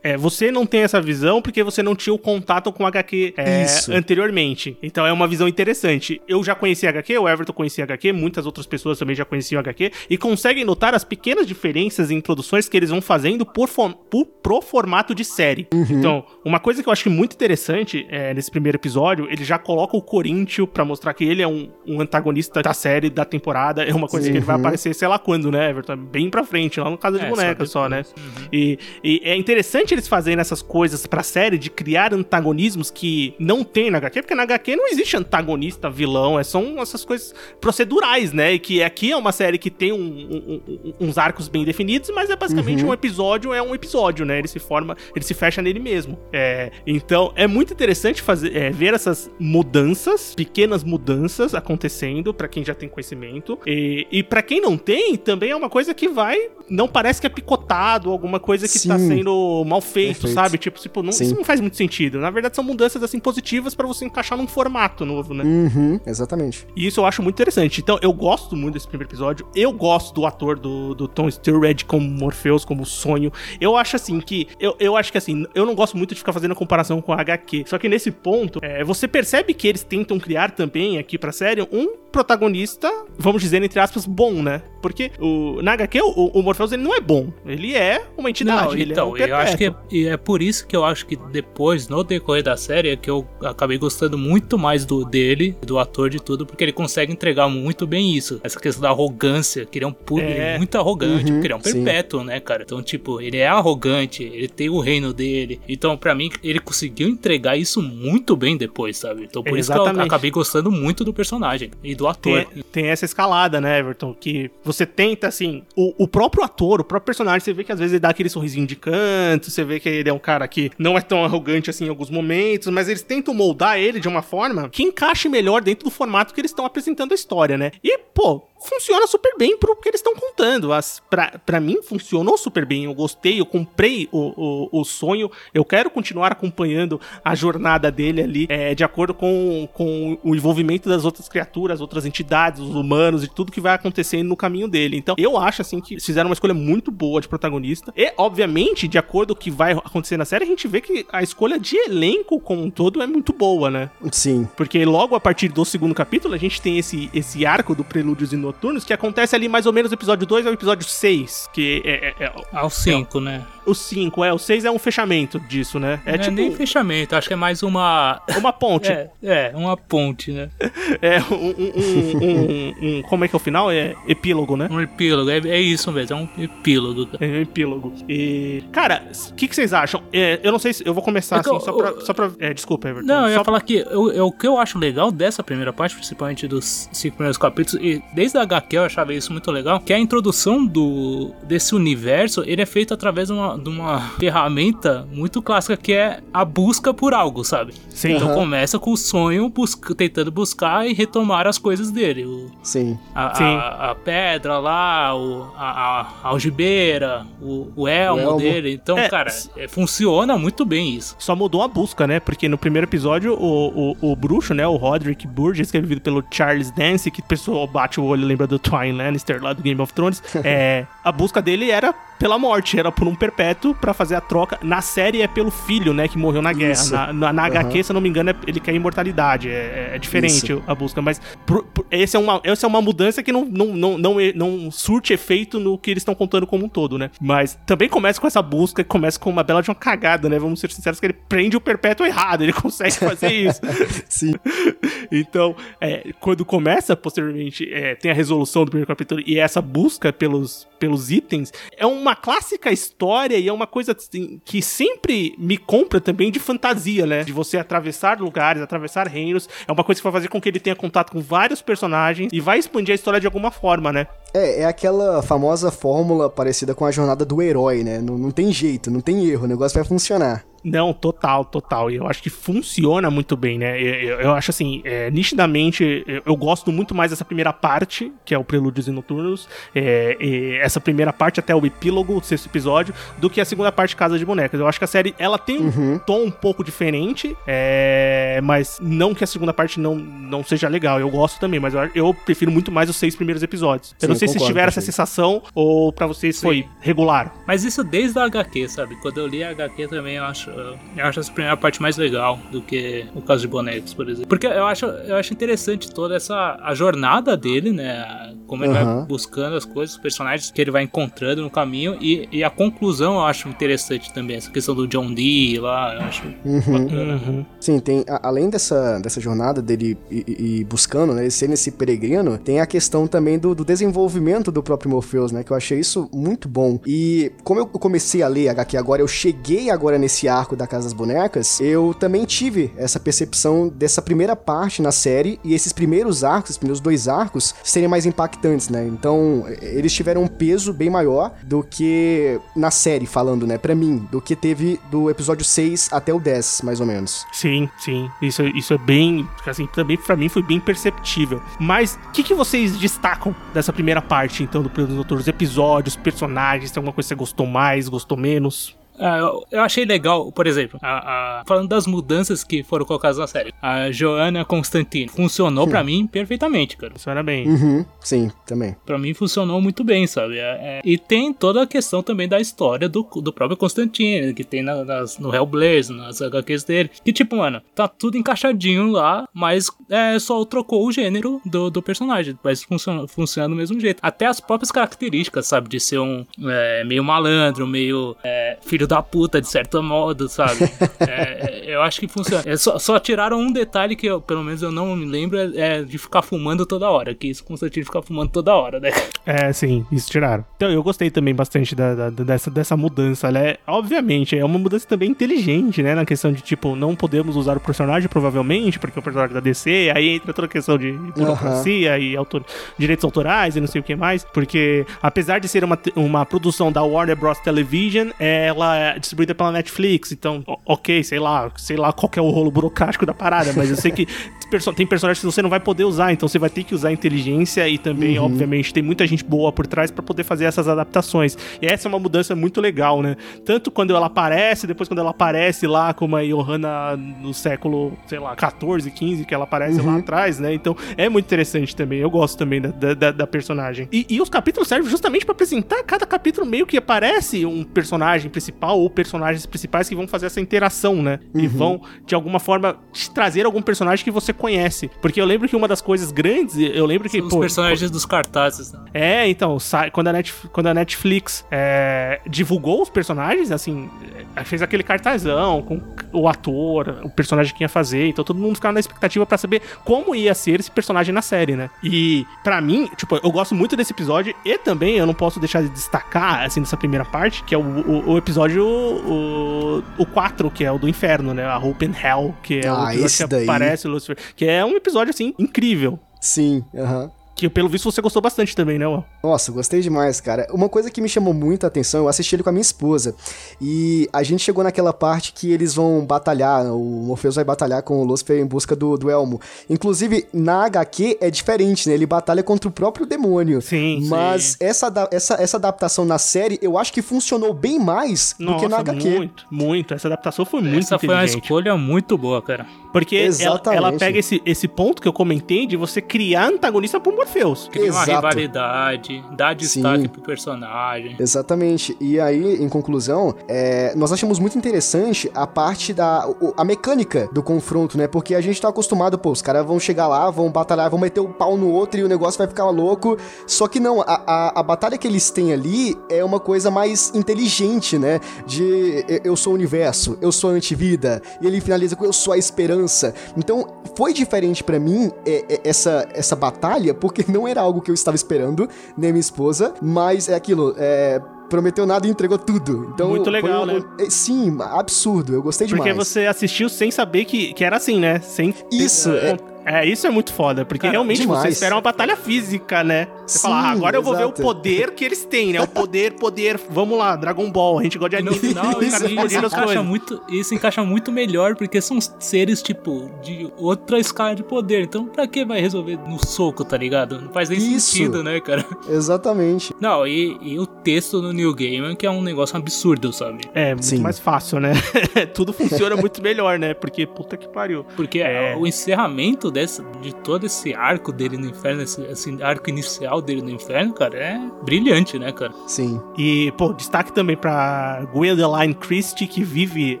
[0.02, 3.34] é, você não tem essa visão porque você não tinha o contato com o HQ
[3.36, 3.62] é,
[3.94, 4.76] anteriormente.
[4.82, 6.20] Então é uma visão interessante.
[6.28, 9.90] Eu já conhecia HQ, o Everton conhecia HQ, muitas outras pessoas também já conheciam HQ,
[10.10, 13.68] e conseguem notar as pequenas diferenças em produções que eles vão fazendo por,
[14.10, 15.66] por- pro formato de série.
[15.72, 19.96] Então, uma coisa que eu acho muito interessante é, nesse primeiro episódio, ele já coloca
[19.96, 23.84] o Corinthians pra mostrar que ele é um, um antagonista da série, da temporada.
[23.94, 24.60] É uma coisa que ele vai Uhum.
[24.62, 25.96] aparecer, sei lá quando, né, Everton?
[25.96, 28.02] Bem pra frente, lá no Casa de É, Boneca só só, né?
[28.16, 28.48] Uhum.
[28.52, 33.64] E, e é interessante eles fazerem essas coisas pra série de criar antagonismos que não
[33.64, 38.32] tem na HQ, porque na HQ não existe antagonista, vilão, é, são essas coisas procedurais,
[38.32, 38.52] né?
[38.54, 42.10] E que aqui é uma série que tem um- um- um- uns arcos bem definidos,
[42.14, 44.38] mas é basicamente um episódio, é um episódio, né?
[44.38, 46.18] Ele se forma, ele se fecha nele mesmo.
[46.32, 52.64] É, então é muito interessante fazer, é, ver essas mudanças, pequenas mudanças acontecendo pra quem
[52.64, 53.58] já tem conhecimento.
[53.66, 53.70] E,
[54.10, 56.38] e para quem não tem, também é uma coisa que vai.
[56.68, 59.08] Não parece que é picotado, alguma coisa que tá Sim.
[59.08, 60.34] sendo mal feito, Perfeito.
[60.34, 60.58] sabe?
[60.58, 61.24] Tipo, tipo não, Sim.
[61.24, 62.18] isso não faz muito sentido.
[62.18, 65.44] Na verdade, são mudanças assim positivas pra você encaixar num formato novo, né?
[65.44, 66.66] Uhum, exatamente.
[66.74, 67.80] E isso eu acho muito interessante.
[67.80, 69.46] Então, eu gosto muito desse primeiro episódio.
[69.54, 73.30] Eu gosto do ator do, do Tom Sturridge como Morpheus, como sonho.
[73.60, 74.48] Eu acho assim que.
[74.58, 77.20] Eu, eu acho que assim, eu não gosto muito de ficar fazendo comparação com a
[77.20, 77.64] HQ.
[77.66, 81.62] Só que nesse ponto, é, você percebe que eles tentam criar também aqui pra série
[81.70, 84.62] um protagonista, vamos dizer, entre aspas, bom, né?
[84.84, 87.32] Porque o, na HQ, o, o Morpheus ele não é bom.
[87.46, 88.66] Ele é uma entidade.
[88.66, 90.84] Não, ele então, é um eu acho que é, e é por isso que eu
[90.84, 95.02] acho que depois, no decorrer da série, é que eu acabei gostando muito mais do
[95.06, 98.38] dele, do ator de tudo, porque ele consegue entregar muito bem isso.
[98.44, 100.30] Essa questão da arrogância, que ele é um pu- É.
[100.30, 101.82] ele é muito arrogante, Uhum, porque ele é um sim.
[101.84, 102.62] perpétuo, né, cara?
[102.64, 105.60] Então, tipo, ele é arrogante, ele tem o reino dele.
[105.66, 109.24] Então, pra mim, ele conseguiu entregar isso muito bem depois, sabe?
[109.24, 110.06] Então, por isso que eu Exatamente.
[110.06, 112.44] acabei gostando muito do personagem e do ator.
[112.44, 114.14] Tem, tem essa escalada, né, Everton?
[114.18, 117.78] Que você tenta, assim, o, o próprio ator, o próprio personagem, você vê que às
[117.78, 120.70] vezes ele dá aquele sorrisinho de canto, você vê que ele é um cara que
[120.78, 124.22] não é tão arrogante assim em alguns momentos, mas eles tentam moldar ele de uma
[124.22, 127.72] forma que encaixe melhor dentro do formato que eles estão apresentando a história, né?
[127.82, 130.72] E, pô, funciona super bem pro que eles estão contando.
[130.72, 132.84] As, pra, pra mim, funcionou super bem.
[132.84, 135.30] Eu gostei, eu comprei o, o, o sonho.
[135.52, 140.88] Eu quero continuar acompanhando a jornada dele ali, é, de acordo com, com o envolvimento
[140.88, 144.96] das outras criaturas, outras entidades, os humanos e tudo que vai acontecendo no caminho dele.
[144.96, 147.92] Então, eu acho, assim, que fizeram uma escolha muito boa de protagonista.
[147.96, 151.06] E, obviamente, de acordo com o que vai acontecer na série, a gente vê que
[151.12, 153.90] a escolha de elenco como um todo é muito boa, né?
[154.10, 154.48] Sim.
[154.56, 158.32] Porque logo a partir do segundo capítulo, a gente tem esse, esse arco do Prelúdios
[158.32, 161.48] e Noturnos, que acontece ali mais ou menos do episódio 2 ao episódio 6.
[161.52, 163.42] Que é, é- é- Ao 5, né?
[163.66, 164.32] o 5, é.
[164.32, 166.00] O 6 é um fechamento disso, né?
[166.04, 168.20] É não é tipo nem fechamento, acho que é mais uma.
[168.38, 168.90] uma ponte.
[168.90, 170.50] É, é, uma ponte, né?
[171.00, 173.70] É um, um- um- um- Como é que é o final?
[173.70, 174.68] É epílogo, né?
[174.70, 177.08] Um epílogo, é, é isso mesmo, é um epílogo.
[177.20, 177.92] É um epílogo.
[178.08, 178.62] E.
[178.72, 180.02] Cara, o que, que vocês acham?
[180.12, 180.86] É, eu não sei se.
[180.86, 182.00] Eu vou começar É assim, só pra.
[182.00, 183.06] Só pra é, desculpa, Everton.
[183.06, 185.72] Não, eu ia só falar que eu, eu- o que eu acho legal dessa primeira
[185.72, 189.80] parte, principalmente dos cinco primeiros capítulos, e desde a HQ eu achava isso muito legal,
[189.80, 195.06] que a introdução do, desse universo, ele é feito através de uma, de uma ferramenta
[195.12, 197.74] muito clássica, que é a busca por algo, sabe?
[197.90, 198.12] Sim.
[198.12, 198.36] Então Aham.
[198.36, 202.24] começa com o sonho busca- tentando buscar e retomar as coisas dele.
[202.24, 202.98] O, Sim.
[203.14, 203.44] a, Sim.
[203.44, 208.38] a- a pedra lá, o, a, a algibeira, o, o elmo, O elmo.
[208.38, 208.72] dele.
[208.72, 211.14] Então, É, cara, é, funciona muito bem isso.
[211.18, 212.20] Só mudou a busca, né?
[212.20, 214.66] Porque no primeiro episódio, o, o, o bruxo, né?
[214.66, 218.22] O Roderick Burgess, que é vivido pelo Charles Dance, que o pessoal bate o olho
[218.22, 220.22] e lembra do Twine Lannister lá do Game of Thrones.
[220.44, 221.94] é, a busca dele era
[222.24, 224.58] pela morte, era por um perpétuo pra fazer a troca.
[224.62, 226.08] Na série é pelo filho, né?
[226.08, 226.82] Que morreu na guerra.
[226.90, 227.44] Na, na, na.
[227.44, 229.50] HQ, se eu não me engano, é- ele quer imortalidade.
[229.50, 230.62] É, é diferente Isso.
[230.66, 231.02] a busca.
[231.02, 234.16] Mas pro- pro- esse é uma, essa é uma mudança que não, não, não, não,
[234.34, 237.10] não surte efeito no que eles estão contando como um todo, né?
[237.20, 240.38] Mas também começa com essa busca, começa com uma bela de uma cagada, né?
[240.38, 243.60] Vamos ser sinceros que ele prende o perpétuo errado, ele consegue fazer isso.
[244.08, 244.32] Sim.
[245.12, 250.10] então, é, quando começa, posteriormente, é, tem a resolução do primeiro capítulo e essa busca
[250.10, 255.34] pelos, pelos itens, é uma uma clássica história e é uma coisa assim, que sempre
[255.36, 257.24] me compra também de fantasia, né?
[257.24, 259.48] De você atravessar lugares, atravessar reinos.
[259.66, 262.40] É uma coisa que vai fazer com que ele tenha contato com vários personagens e
[262.40, 264.06] vai expandir a história de alguma forma, né?
[264.32, 268.00] É, é aquela famosa fórmula parecida com a jornada do herói, né?
[268.00, 270.44] Não, não tem jeito, não tem erro, o negócio vai funcionar.
[270.64, 271.90] Não, total, total.
[271.90, 273.80] E eu acho que funciona muito bem, né?
[273.80, 278.34] Eu, eu acho assim, é, nitidamente, eu, eu, gosto muito mais dessa primeira parte, que
[278.34, 280.16] é o Prelúdios e Noturnos, é,
[280.62, 284.18] essa primeira parte até o epílogo, o sexto episódio, do que a segunda parte, Casa
[284.18, 284.58] de Bonecas.
[284.58, 285.94] Eu acho que a série, ela tem uhum.
[285.94, 290.68] um tom um pouco diferente, é, mas não que a segunda parte não, não seja
[290.68, 290.98] legal.
[290.98, 293.94] Eu gosto também, mas eu, eu prefiro muito mais os seis primeiros episódios.
[294.00, 296.42] Eu Sim, não sei se tiveram essa sensação ou para vocês Sim.
[296.42, 297.34] foi regular.
[297.46, 298.96] Mas isso desde a HQ, sabe?
[298.96, 300.53] Quando eu li a HQ também, eu acho
[300.96, 304.28] eu acho essa primeira parte mais legal do que o caso de bonecos, por exemplo.
[304.28, 308.34] Porque eu acho, eu acho interessante toda essa a jornada dele, né?
[308.46, 308.96] Como ele uhum.
[308.96, 312.50] vai buscando as coisas, os personagens que ele vai encontrando no caminho e, e a
[312.50, 314.36] conclusão eu acho interessante também.
[314.36, 316.60] Essa questão do John Dee lá, eu acho uhum.
[316.60, 317.14] bacana.
[317.14, 317.46] Uhum.
[317.60, 321.22] Sim, tem, a, além dessa, dessa jornada dele e, e buscando, né?
[321.22, 325.42] Ele ser nesse peregrino, tem a questão também do, do desenvolvimento do próprio Morpheus, né?
[325.42, 326.78] Que eu achei isso muito bom.
[326.86, 330.84] E como eu comecei a ler HQ agora, eu cheguei agora nesse arco da Casa
[330.84, 336.22] das Bonecas, eu também tive essa percepção dessa primeira parte na série e esses primeiros
[336.22, 338.86] arcos, os primeiros dois arcos, serem mais impactantes, né?
[338.86, 343.56] Então, eles tiveram um peso bem maior do que na série, falando, né?
[343.56, 347.26] Pra mim, do que teve do episódio 6 até o 10, mais ou menos.
[347.32, 348.10] Sim, sim.
[348.20, 349.26] Isso, isso é bem.
[349.46, 351.42] Assim, também pra mim foi bem perceptível.
[351.58, 355.22] Mas o que, que vocês destacam dessa primeira parte, então, do Período Noturno?
[355.22, 358.76] Os episódios, personagens, tem alguma coisa que você gostou mais, gostou menos?
[358.98, 363.18] Ah, eu, eu, achei legal, por exemplo, a, a, falando das mudanças que foram colocadas
[363.18, 363.52] na série.
[363.60, 366.92] A Joana Constantine funcionou para mim perfeitamente, cara.
[366.92, 367.48] Funciona bem.
[367.48, 368.76] Uhum, sim, também.
[368.84, 370.38] Para mim funcionou muito bem, sabe?
[370.38, 374.44] É, é, e tem toda a questão também da história do, do próprio Constantine, que
[374.44, 376.90] tem na, nas, no Hellblazer, nas HQs dele.
[377.04, 381.82] Que tipo, mano, tá tudo encaixadinho lá, mas é, só trocou o gênero do, do
[381.82, 382.38] personagem.
[382.42, 383.98] Mas funciona, funciona do mesmo jeito.
[384.02, 385.68] Até as próprias características, sabe?
[385.68, 390.28] De ser um é, meio malandro, meio é, filho filho da puta, de certo modo,
[390.28, 390.64] sabe?
[391.00, 392.42] é, é eu acho que funciona.
[392.46, 395.50] É só, só, tiraram um detalhe que eu, pelo menos eu não me lembro, é,
[395.56, 397.14] é de ficar fumando toda hora.
[397.14, 398.90] Que isso Constantino ficar fumando toda hora, né?
[399.26, 400.44] É, sim, isso tiraram.
[400.56, 403.28] Então, eu gostei também bastante da, da, dessa, dessa mudança.
[403.28, 405.94] Ela é, obviamente, é uma mudança também inteligente, né?
[405.94, 409.40] Na questão de, tipo, não podemos usar o personagem, provavelmente, porque é o personagem da
[409.40, 411.98] DC, aí entra toda a questão de burocracia uhum.
[411.98, 412.44] e autor,
[412.78, 414.24] direitos autorais e não sei o que mais.
[414.24, 417.38] Porque, apesar de ser uma, uma produção da Warner Bros.
[417.38, 422.30] Television, ela é distribuída pela Netflix, então, ok, sei lá, sei lá qual é o
[422.30, 424.06] rolo burocrático da parada, mas eu sei que
[424.76, 427.68] tem personagens que você não vai poder usar, então você vai ter que usar inteligência
[427.68, 428.26] e também, uhum.
[428.26, 431.36] obviamente, tem muita gente boa por trás para poder fazer essas adaptações.
[431.60, 433.16] E essa é uma mudança muito legal, né?
[433.44, 438.18] Tanto quando ela aparece, depois quando ela aparece lá como a Johanna no século, sei
[438.18, 439.86] lá, 14, 15, que ela aparece uhum.
[439.86, 440.54] lá atrás, né?
[440.54, 441.98] Então é muito interessante também.
[441.98, 443.88] Eu gosto também da, da, da personagem.
[443.90, 448.30] E, e, os capítulos servem justamente para apresentar cada capítulo meio que aparece um personagem
[448.30, 451.20] principal principal ou personagens principais que vão fazer essa interação, né?
[451.34, 451.40] Uhum.
[451.40, 454.90] E vão, de alguma forma, te trazer algum personagem que você conhece.
[455.00, 457.18] Porque eu lembro que uma das coisas grandes, eu lembro que.
[457.18, 458.80] São pô, os personagens pô, dos cartazes, né?
[458.94, 459.58] É, então,
[459.92, 463.90] quando a, Net, quando a Netflix é, divulgou os personagens, assim,
[464.36, 465.80] é, fez aquele cartazão com
[466.12, 469.62] o ator, o personagem que ia fazer, então todo mundo ficava na expectativa para saber
[469.84, 471.70] como ia ser esse personagem na série, né?
[471.82, 475.62] E para mim, tipo, eu gosto muito desse episódio e também eu não posso deixar
[475.62, 480.06] de destacar, assim, nessa primeira parte, que é o, o, o episódio episódio o, o
[480.06, 481.44] 4, que é o do inferno, né?
[481.44, 483.44] A Hope in Hell, que é ah, o episódio que daí...
[483.44, 484.16] aparece o Lucifer.
[484.36, 485.98] Que é um episódio, assim, incrível.
[486.20, 487.04] Sim, aham.
[487.04, 487.23] Uh -huh.
[487.34, 488.84] Que pelo visto você gostou bastante também, né?
[489.22, 490.46] Nossa, gostei demais, cara.
[490.52, 493.14] Uma coisa que me chamou muito a atenção, eu assisti ele com a minha esposa.
[493.60, 498.00] E a gente chegou naquela parte que eles vão batalhar, o Morpheus vai batalhar com
[498.00, 499.40] o Lucifer em busca do, do Elmo.
[499.68, 501.94] Inclusive, na HQ é diferente, né?
[501.94, 503.60] Ele batalha contra o próprio demônio.
[503.60, 504.56] Sim, Mas sim.
[504.60, 508.68] Essa, essa, essa adaptação na série, eu acho que funcionou bem mais Nossa, do que
[508.68, 509.10] na HQ.
[509.10, 509.94] Muito, muito.
[509.94, 512.66] Essa adaptação foi muito Essa foi uma escolha muito boa, cara.
[512.92, 517.23] Porque ela, ela, pega esse, esse ponto que eu comentei de você criar antagonista pro
[517.24, 517.68] Morpheus.
[517.70, 520.08] Cria uma rivalidade, dá destaque Sim.
[520.08, 521.16] pro personagem.
[521.18, 521.96] Exatamente.
[522.00, 526.28] E aí, em conclusão, é, nós achamos muito interessante a parte da.
[526.56, 528.06] a mecânica do confronto, né?
[528.06, 531.20] Porque a gente tá acostumado, pô, os caras vão chegar lá, vão batalhar, vão meter
[531.20, 533.16] o um pau no outro e o negócio vai ficar louco.
[533.46, 537.12] Só que não, a, a, a batalha que eles têm ali é uma coisa mais
[537.14, 538.20] inteligente, né?
[538.46, 541.22] De eu sou o universo, eu sou a antivida.
[541.40, 545.60] E ele finaliza com eu sou a esperança então, foi diferente para mim é, é,
[545.64, 550.28] essa, essa batalha, porque não era algo que eu estava esperando, nem minha esposa, mas
[550.28, 552.90] é aquilo, é, prometeu nada e entregou tudo.
[552.94, 553.82] Então, Muito legal, um- né?
[554.00, 555.34] é, Sim, absurdo.
[555.34, 556.08] Eu gostei Porque demais.
[556.08, 558.20] você assistiu sem saber que, que era assim, né?
[558.20, 561.54] Sem ter- Isso, é- É, isso é muito foda, porque Cara, realmente você demais.
[561.54, 563.08] espera uma batalha física, né?
[563.26, 565.60] Você Sim, fala, ah, agora eu vou ver o poder que eles têm, né?
[565.60, 568.66] O poder, poder, vamos lá, Dragon Ball, a gente gosta de E no anime, final,
[568.76, 573.50] os isso, caras isso encaixa muito, isso encaixa muito melhor, porque são seres, tipo, de
[573.56, 574.82] outra escala de poder.
[574.82, 577.20] Então, pra que vai resolver no soco, tá ligado?
[577.20, 577.92] Não faz nem Isso.
[577.92, 578.64] sentido, né, cara?
[578.88, 579.74] Exatamente.
[579.80, 583.44] Não, e, e o texto no New Game que é um negócio absurdo, sabe?
[583.54, 583.98] É, muito Sim.
[584.00, 584.72] mais fácil, né?
[585.34, 586.74] Tudo funciona muito melhor, né?
[586.74, 587.84] Porque puta que pariu.
[587.96, 588.56] Porque É.
[588.56, 593.40] o encerramento desse, de todo esse arco dele no inferno, esse, esse arco inicial dele
[593.40, 595.52] no inferno, cara, é brilhante, né, cara?
[595.66, 596.00] Sim.
[596.18, 600.00] E, pô, destaque também pra Gwendoline Christie, que vive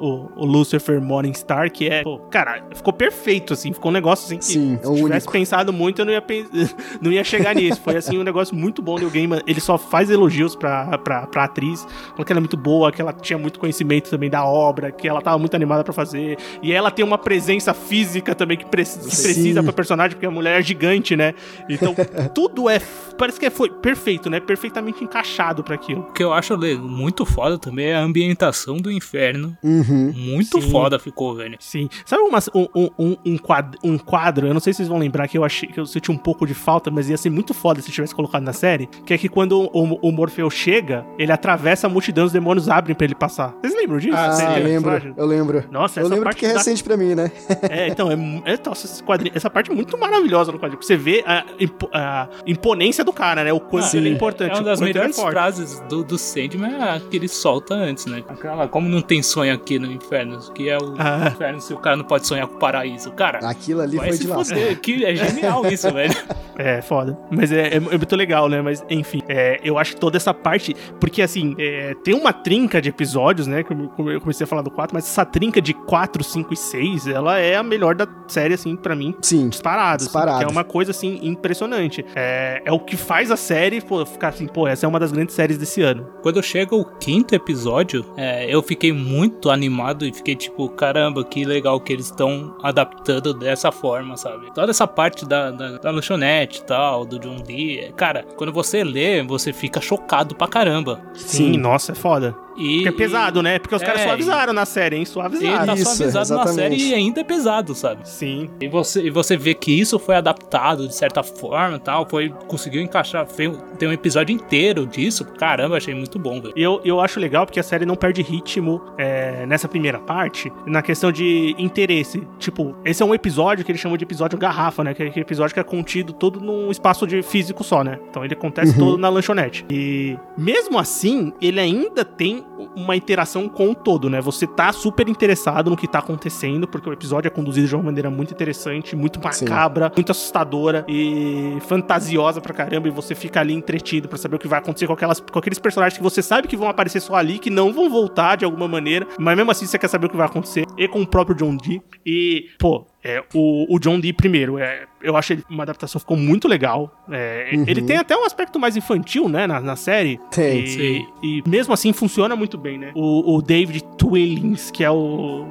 [0.00, 4.38] o, o Lucifer Morningstar, que é, pô, cara, ficou perfeito, assim, ficou um negócio assim
[4.38, 5.32] que Sim, é se o tivesse único.
[5.32, 6.24] pensado muito, eu não ia,
[7.00, 7.80] não ia chegar nisso.
[7.82, 8.94] Foi, assim, um negócio muito bom.
[8.94, 12.56] O Gaiman, ele só faz elogios pra, pra, pra atriz, falou que ela é muito
[12.56, 15.92] boa, que ela tinha muito conhecimento também da obra, que ela tava muito animada pra
[15.92, 16.38] fazer.
[16.62, 19.33] E ela tem uma presença física também que, que Sim.
[19.34, 21.34] Precisa pra personagem, porque a mulher é gigante, né?
[21.68, 21.94] Então,
[22.34, 22.80] tudo é.
[23.18, 24.40] Parece que foi perfeito, né?
[24.40, 26.00] Perfeitamente encaixado pra aquilo.
[26.02, 29.56] O que eu acho muito foda também é a ambientação do inferno.
[29.62, 30.12] Uhum.
[30.14, 30.70] Muito Sim.
[30.70, 31.56] foda ficou, velho.
[31.60, 31.88] Sim.
[32.04, 35.28] Sabe uma, um, um- um, quadro, um quadro, eu não sei se vocês vão lembrar,
[35.28, 37.80] que eu achei que eu senti um pouco de falta, mas ia ser muito foda
[37.80, 41.86] se tivesse colocado na série, que é que quando o, o Morfeu chega, ele atravessa
[41.86, 43.54] a multidão, os demônios abrem pra ele passar.
[43.60, 44.16] Vocês lembram disso?
[44.16, 45.64] Ah, eu lembro, eu lembro.
[45.70, 47.30] Nossa, eu essa lembro parte porque é da- recente pra mim, né?
[47.70, 48.14] É, então, é,
[48.52, 50.82] é nossa, esse quadrinho, essa parte é muito maravilhosa no quadrinho.
[50.82, 53.52] Você vê a, impo- a imponência do cara, né?
[53.52, 54.52] O quanto Ah, ele é é- importante.
[54.52, 55.32] É uma das é melhores forte.
[55.32, 58.22] frases do, do Sandman é a que ele solta antes, né?
[58.28, 60.38] Aquela, como não tem sonho aqui no inferno?
[60.52, 61.28] Que é o Ah.
[61.32, 63.12] inferno se o cara não pode sonhar com o paraíso?
[63.12, 64.80] Cara, Aquilo ali vai foi se de foder.
[64.80, 66.14] Que é genial isso, velho.
[66.56, 67.18] É, foda.
[67.30, 68.60] Mas é, é- é muito legal, né?
[68.62, 70.74] Mas, enfim, é, eu acho que toda essa parte.
[71.00, 73.62] Porque, assim, é, tem uma trinca de episódios, né?
[73.62, 76.52] Que eu, como eu comecei a falar do 4, mas essa trinca de 4, 5
[76.52, 79.13] e 6, ela é a melhor da série, assim, pra mim.
[79.22, 79.48] Sim.
[79.48, 80.38] Disparado, assim, Disparado.
[80.38, 82.04] porque é uma coisa, assim, impressionante.
[82.14, 85.12] É, é o que faz a série, pô, ficar assim, pô, essa é uma das
[85.12, 86.06] grandes séries desse ano.
[86.22, 91.44] Quando chega o quinto episódio, é, eu fiquei muito animado e fiquei tipo, caramba, que
[91.44, 94.52] legal que eles estão adaptando dessa forma, sabe?
[94.54, 98.84] Toda essa parte da, da, da lanchonete e tal, do John Dee, cara, quando você
[98.84, 101.00] lê, você fica chocado pra caramba.
[101.14, 102.34] Sim, nossa, é foda.
[102.56, 103.58] E, Porque é pesado, né?
[103.58, 105.02] Porque os é, caras e- suavizaram na série, hein?
[105.02, 105.66] E Suavizaram.
[105.66, 106.54] tá Isso, suavizado na exatamente.
[106.80, 108.08] série e ainda é pesado, sabe?
[108.08, 108.50] Sim.
[108.60, 112.32] E você, e você vê que isso foi adaptado de certa forma e tal, foi,
[112.46, 116.54] conseguiu encaixar, foi, tem um episódio inteiro disso, caramba, achei muito bom, velho.
[116.56, 120.52] E eu, eu acho legal porque a série não perde ritmo é, nessa primeira parte,
[120.66, 122.26] na questão de interesse.
[122.38, 124.94] Tipo, esse é um episódio que eles chamam de episódio garrafa, né?
[124.94, 127.98] Que é aquele episódio que é contido todo num espaço de físico só, né?
[128.10, 129.64] Então ele acontece todo na lanchonete.
[129.70, 132.43] E mesmo assim, ele ainda tem
[132.76, 134.20] uma interação com o todo, né?
[134.20, 137.84] Você tá super interessado no que tá acontecendo, porque o episódio é conduzido de uma
[137.84, 139.44] maneira muito interessante, muito Sim.
[139.44, 144.38] macabra, muito assustadora e fantasiosa pra caramba, e você fica ali entretido pra saber o
[144.38, 147.14] que vai acontecer com, aquelas, com aqueles personagens que você sabe que vão aparecer só
[147.14, 150.10] ali, que não vão voltar de alguma maneira, mas mesmo assim você quer saber o
[150.10, 151.82] que vai acontecer, e com o próprio John Dee.
[152.06, 156.16] E, pô, é, o, o John Dee primeiro, é, eu acho ele uma adaptação ficou
[156.16, 156.90] muito legal.
[157.10, 157.64] É, Uhum.
[157.68, 160.18] Ele tem até um aspecto mais infantil, né, na, na série.
[160.30, 160.64] Tem.
[160.64, 162.90] E, e mesmo assim funciona muito bem, né?
[162.94, 165.46] O, o David Twillings, que é o.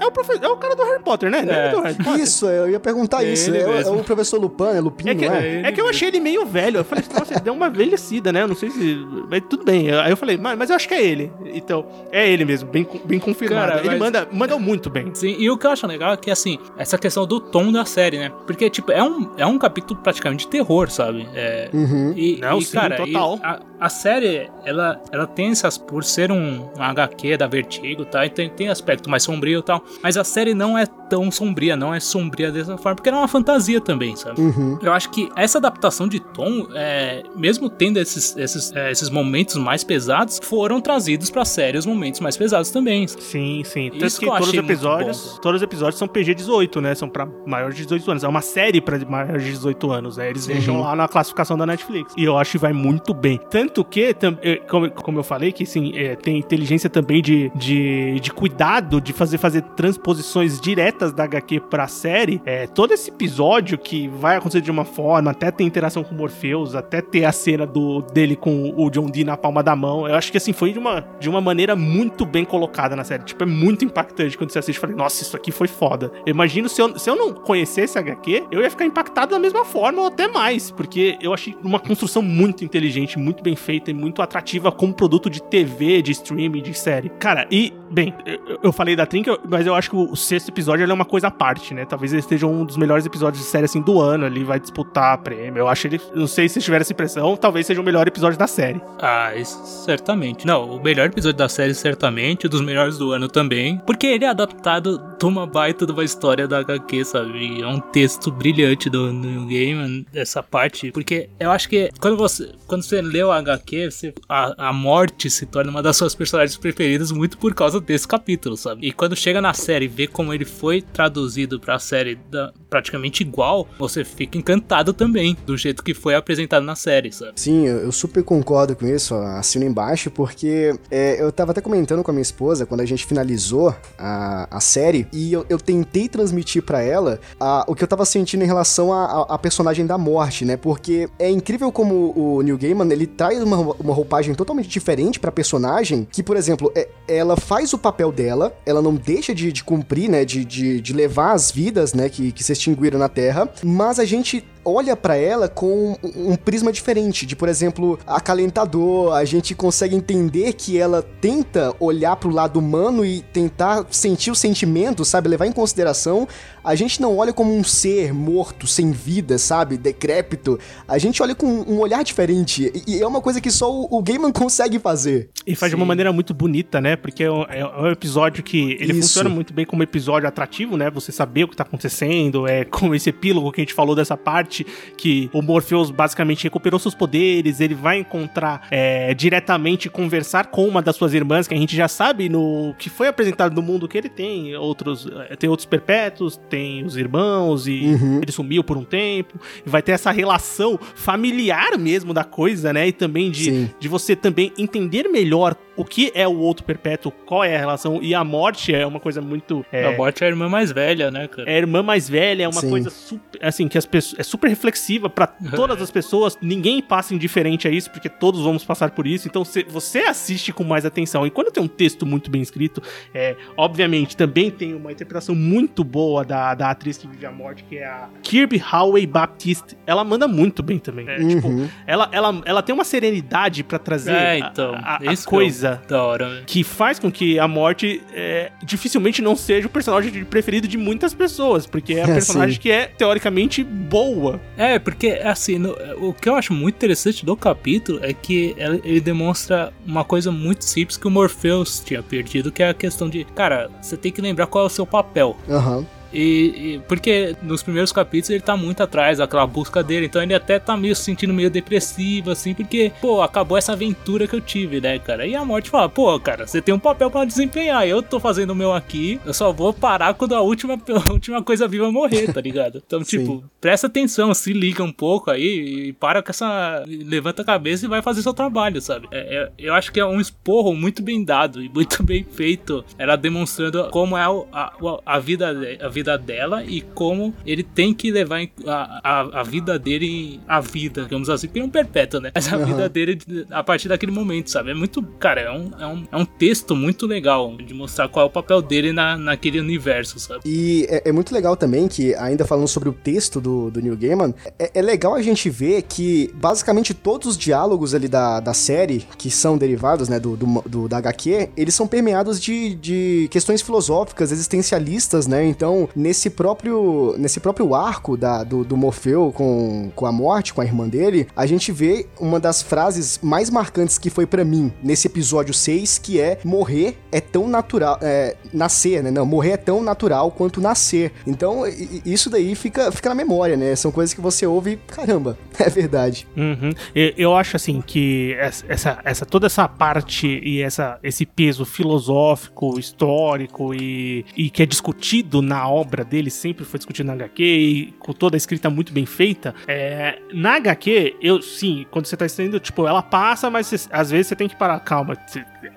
[0.00, 1.44] É o, profe- é o cara do Harry Potter, né?
[1.48, 1.70] É.
[1.70, 2.20] do Harry Potter.
[2.22, 3.54] Isso, eu ia perguntar É isso.
[3.54, 5.62] É, o- é o professor Lupin, é Lupin, É que, não é?
[5.62, 6.78] é que eu achei ele meio velho.
[6.78, 8.42] Eu falei, nossa, ele deu uma envelhecida, né?
[8.42, 9.06] Eu não sei se.
[9.30, 9.90] Mas tudo bem.
[9.92, 11.32] Aí eu falei, mas, eu acho que é ele.
[11.46, 13.68] Então, é ele mesmo, bem, bem confirmado.
[13.72, 15.10] Cara, ele mas- manda, manda muito bem.
[15.14, 17.84] Sim, e o que eu acho legal é que, assim, essa questão do tom da
[17.84, 18.32] série, né?
[18.46, 21.28] Porque, tipo, é um, é um capítulo praticamente de terror, sabe?
[21.34, 22.12] É, Uhum.
[22.16, 23.38] E, Não, e, sim, cara, e total.
[23.42, 25.76] a, a série, ela, ela tem essas.
[25.78, 28.24] Por ser um, um HQ da Vertigo, tá?
[28.26, 29.82] E tem, tem aspecto mais sombrio e tal.
[30.02, 33.20] Mas a série não é tão sombria, não é sombria dessa forma, porque ela é
[33.22, 34.40] uma fantasia também, sabe?
[34.40, 34.78] Uhum.
[34.82, 39.56] Eu acho que essa adaptação de tom, é, mesmo tendo esses, esses, é, esses momentos
[39.56, 43.08] mais pesados, foram trazidos pra série os momentos mais pesados também.
[43.08, 43.90] Sim, sim.
[43.90, 45.32] Tanto Isso que que eu todos os episódios.
[45.34, 46.94] bom, todos os episódios são PG-18, né?
[46.94, 48.24] São pra maiores de 18 anos.
[48.24, 50.28] É uma série pra maiores de 18 anos, né?
[50.30, 52.12] Eles deixam lá na classificação da Netflix.
[52.16, 53.40] E eu acho que vai muito bem.
[53.50, 54.36] Tanto que, tam-
[54.68, 59.12] como, como eu falei, que sim, eh, tem inteligência também de, de, de cuidado, de
[59.12, 64.60] fazer, fazer transposições diretas da HQ pra série, é, todo esse episódio que vai acontecer
[64.60, 68.74] de uma forma, até ter interação com Morpheus, até ter a cena do, dele com
[68.76, 71.28] o John Dee na palma da mão, eu acho que assim, foi de uma, de
[71.28, 73.22] uma maneira muito bem colocada na série.
[73.22, 76.10] Tipo, é muito impactante quando você assiste e fala, nossa, isso aqui foi foda.
[76.26, 79.38] Eu imagino se eu, se eu não conhecesse a HQ, eu ia ficar impactado da
[79.38, 83.92] mesma forma ou até mais, porque eu achei uma construção muito inteligente, muito bem feita
[83.92, 87.10] e muito atrativa como produto de TV, de streaming, de série.
[87.20, 90.88] Cara, e, bem, eu, eu falei da Trinca, mas eu acho que o sexto episódio
[90.88, 91.84] é uma coisa à parte, né?
[91.84, 95.18] Talvez ele esteja um dos melhores episódios de série, assim, do ano, ali, vai disputar
[95.18, 95.60] prêmio.
[95.60, 98.46] Eu acho ele, não sei se tiver essa impressão, talvez seja o melhor episódio da
[98.46, 98.80] série.
[99.00, 100.46] Ah, isso certamente.
[100.46, 104.28] Não, o melhor episódio da série, certamente, dos melhores do ano também, porque ele é
[104.28, 107.62] adaptado de uma baita de uma história da HQ, sabe?
[107.62, 112.52] É um texto brilhante do New Game, essa parte, porque eu acho que quando você,
[112.66, 116.56] quando você lê o HQ, você, a, a morte se torna uma das suas personagens
[116.56, 118.86] preferidas muito por causa desse capítulo, sabe?
[118.86, 123.22] E quando chega na série e vê como ele foi traduzido pra série da, praticamente
[123.22, 127.32] igual, você fica encantado também do jeito que foi apresentado na série, sabe?
[127.36, 132.10] Sim, eu, super concordo com isso, assino embaixo, porque é, eu tava até comentando com
[132.10, 136.62] a minha esposa quando a gente finalizou a, a série e eu, eu tentei transmitir
[136.62, 140.56] para ela a, o que eu tava sentindo em relação à personagem da morte, né?
[140.56, 145.32] Porque é incrível como o Neil Gaiman ele traz uma, uma roupagem totalmente diferente pra
[145.32, 149.64] personagem, que, por exemplo, é, ela faz o papel dela, ela não deixa de, de
[149.64, 150.24] cumprir, né?
[150.24, 152.08] De, de, de, levar as vidas, né?
[152.08, 156.36] Que, que se extinguiram na Terra, mas a gente olha para ela com um, um
[156.36, 162.30] prisma diferente, de, por exemplo, acalentador, a gente consegue entender que ela tenta olhar pro
[162.30, 165.28] lado humano e tentar sentir o sentimento, sabe?
[165.28, 166.26] Levar em consideração
[166.68, 169.78] a gente não olha como um ser morto, sem vida, sabe?
[169.78, 170.58] Decrépito.
[170.86, 172.70] A gente olha com um olhar diferente.
[172.86, 175.30] E é uma coisa que só o, o Gaiman consegue fazer.
[175.46, 175.76] E faz Sim.
[175.76, 176.94] de uma maneira muito bonita, né?
[176.94, 179.00] Porque é um, é um episódio que ele Isso.
[179.00, 180.90] funciona muito bem como episódio atrativo, né?
[180.90, 184.14] Você saber o que tá acontecendo, é como esse epílogo que a gente falou dessa
[184.14, 184.57] parte,
[184.96, 190.82] que o Morpheus basicamente recuperou seus poderes, ele vai encontrar é, diretamente conversar com uma
[190.82, 193.96] das suas irmãs, que a gente já sabe no que foi apresentado no mundo que
[193.96, 198.20] ele tem outros, é, tem outros perpétuos, tem os irmãos e uhum.
[198.22, 199.38] ele sumiu por um tempo.
[199.64, 202.88] E vai ter essa relação familiar mesmo da coisa, né?
[202.88, 207.44] E também de, de você também entender melhor o que é o outro perpétuo, qual
[207.44, 208.02] é a relação.
[208.02, 209.64] E a morte é uma coisa muito.
[209.70, 209.86] É...
[209.86, 211.48] A morte é a irmã mais velha, né, cara?
[211.48, 212.68] É a irmã mais velha, é uma Sim.
[212.68, 213.38] coisa super.
[213.40, 214.18] Assim, que as pessoas.
[214.18, 216.36] É super reflexiva para todas as pessoas.
[216.42, 219.28] Ninguém passa indiferente a isso, porque todos vamos passar por isso.
[219.28, 221.24] Então você assiste com mais atenção.
[221.24, 222.82] E quando tem um texto muito bem escrito,
[223.14, 227.62] é, obviamente também tem uma interpretação muito boa da, da atriz que vive a morte,
[227.62, 229.78] que é a Kirby Howey Baptiste.
[229.86, 231.08] Ela manda muito bem também.
[231.08, 231.66] É, tipo, uhum.
[231.66, 235.67] tipo, ela, ela, ela tem uma serenidade para trazer é, então, a, a, a coisa
[235.68, 240.24] coisa da hora, que faz com que a morte é, dificilmente não seja o personagem
[240.24, 244.40] preferido de muitas pessoas, porque é a personagem que é teoricamente boa.
[244.56, 248.54] É, porque assim, no, o que eu acho muito interessante do capítulo é que
[248.84, 253.08] ele demonstra uma coisa muito simples que o Morpheus tinha perdido, que é a questão
[253.08, 255.36] de, cara, você tem que lembrar qual é o seu papel.
[255.48, 255.78] Aham.
[255.78, 255.97] Uhum.
[256.12, 260.34] E, e, porque nos primeiros capítulos ele tá muito atrás daquela busca dele, então ele
[260.34, 264.40] até tá meio se sentindo meio depressivo, assim, porque, pô, acabou essa aventura que eu
[264.40, 265.26] tive, né, cara?
[265.26, 268.50] E a morte fala, pô, cara, você tem um papel para desempenhar, eu tô fazendo
[268.50, 270.74] o meu aqui, eu só vou parar quando a última,
[271.08, 272.82] a última coisa viva morrer, tá ligado?
[272.84, 276.84] Então, tipo, presta atenção, se liga um pouco aí e para com essa.
[276.86, 279.08] levanta a cabeça e vai fazer seu trabalho, sabe?
[279.10, 282.84] É, é, eu acho que é um esporro muito bem dado e muito bem feito,
[282.98, 284.72] ela demonstrando como é a, a,
[285.04, 285.48] a vida.
[285.80, 290.40] A vida vida dela e como ele tem que levar a, a, a vida dele
[290.46, 292.30] à vida, digamos assim, porque é um perpétuo, né?
[292.34, 292.66] Mas a uhum.
[292.66, 293.18] vida dele
[293.50, 294.70] a partir daquele momento, sabe?
[294.70, 298.26] É muito, cara, é um, é um, é um texto muito legal de mostrar qual
[298.26, 300.40] é o papel dele na, naquele universo, sabe?
[300.44, 303.96] E é, é muito legal também que, ainda falando sobre o texto do, do Neil
[303.96, 308.54] Gaiman, é, é legal a gente ver que basicamente todos os diálogos ali da, da
[308.54, 313.28] série, que são derivados, né, do, do, do da HQ, eles são permeados de, de
[313.30, 315.44] questões filosóficas, existencialistas, né?
[315.44, 320.60] Então, nesse próprio nesse próprio arco da, do, do Morfeu com, com a morte, com
[320.60, 324.72] a irmã dele, a gente vê uma das frases mais marcantes que foi para mim
[324.82, 329.10] nesse episódio 6, que é morrer é tão natural, é, nascer, né?
[329.10, 331.12] Não, morrer é tão natural quanto nascer.
[331.26, 331.62] Então,
[332.04, 333.74] isso daí fica, fica na memória, né?
[333.76, 336.26] São coisas que você ouve, caramba, é verdade.
[336.36, 336.72] Uhum.
[336.94, 343.74] Eu, acho assim que essa, essa toda essa parte e essa, esse peso filosófico, histórico
[343.74, 348.12] e, e que é discutido na obra dele sempre foi discutido na HQ e com
[348.12, 349.54] toda a escrita muito bem feita.
[349.66, 354.28] É, na HQ, eu sim, quando você tá estendendo, tipo, ela passa, mas às vezes
[354.28, 355.16] você tem que parar, calma.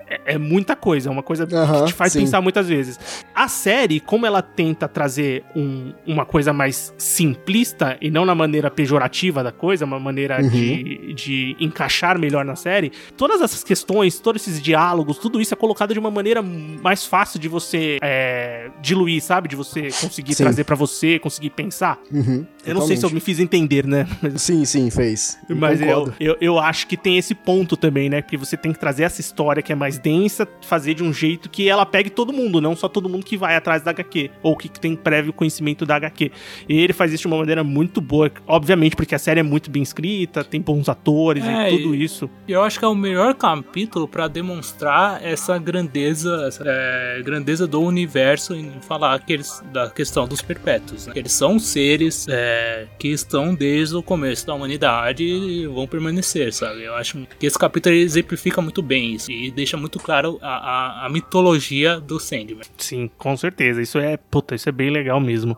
[0.08, 1.54] É, é muita coisa, é uma coisa que
[1.86, 2.20] te faz sim.
[2.20, 2.98] pensar muitas vezes.
[3.34, 8.70] A série, como ela tenta trazer um- uma coisa mais simplista e não na maneira
[8.70, 10.48] pejorativa da coisa, uma maneira Uhum.
[10.48, 15.56] de, de encaixar melhor na série, todas essas questões, todos esses diálogos, tudo isso é
[15.56, 19.48] colocado de uma maneira mais fácil de você é, diluir, sabe?
[19.48, 20.44] De você conseguir Sim.
[20.44, 21.98] trazer pra você, conseguir pensar.
[22.10, 24.06] Uhum, Eu não sei se eu me fiz entender, né?
[24.20, 25.38] Mas Sim, sim, fez.
[25.48, 28.20] Eu mas eu, eu, eu acho que tem esse ponto também, né?
[28.22, 31.50] Porque você tem que trazer essa história que é mais densa, fazer de um jeito
[31.50, 34.56] que ela pegue todo mundo, não só todo mundo que vai atrás da HQ, ou
[34.56, 36.30] que tem prévio conhecimento da HQ.
[36.68, 39.70] E ele faz isso de uma maneira muito boa, obviamente, porque a série é muito
[39.70, 42.30] bem escrita, tem bons atores É, e tudo e- isso.
[42.46, 47.80] Eu acho que é o melhor capítulo pra demonstrar essa grandeza, essa, é, grandeza do
[47.80, 51.06] universo e falar que eles, da questão dos perpétuos.
[51.06, 51.12] né?
[51.16, 56.82] Eles são seres é, que estão desde o começo da humanidade e vão permanecer, sabe?
[56.84, 61.06] Eu acho que esse capítulo exemplifica muito bem isso e deixa muito claro a, a,
[61.06, 62.64] a mitologia do Sandman.
[62.76, 63.80] Sim, com certeza.
[63.82, 65.56] Isso é, puta, isso é bem legal mesmo.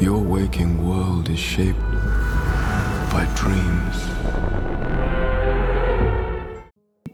[0.00, 1.80] Your waking world is shaped
[3.10, 4.43] by dreams.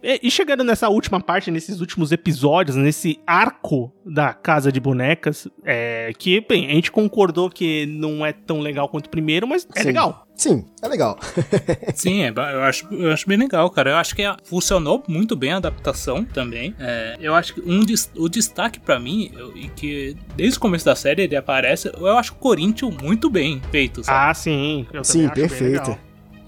[0.02, 5.46] E e chegando nessa última parte, nesses últimos episódios, nesse arco da Casa de Bonecas,
[5.64, 9.66] é, que, bem, a gente concordou que não é tão legal quanto o primeiro, mas
[9.74, 9.86] é Sim.
[9.88, 10.26] legal.
[10.34, 11.18] Sim, é legal.
[11.94, 13.90] Sim, é, eu, acho, eu acho bem legal, cara.
[13.90, 16.74] Eu acho que a- funcionou muito bem a adaptação também.
[16.78, 20.60] É, eu acho que um des- o destaque pra mim, eu- e que desde o
[20.60, 24.30] começo da série ele aparece, eu acho o Corinthians muito bem feito, sabe?
[24.30, 24.86] Ah, sim.
[24.92, 25.98] Eu Sim, perfeito.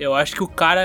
[0.03, 0.83] Eu acho que o cara.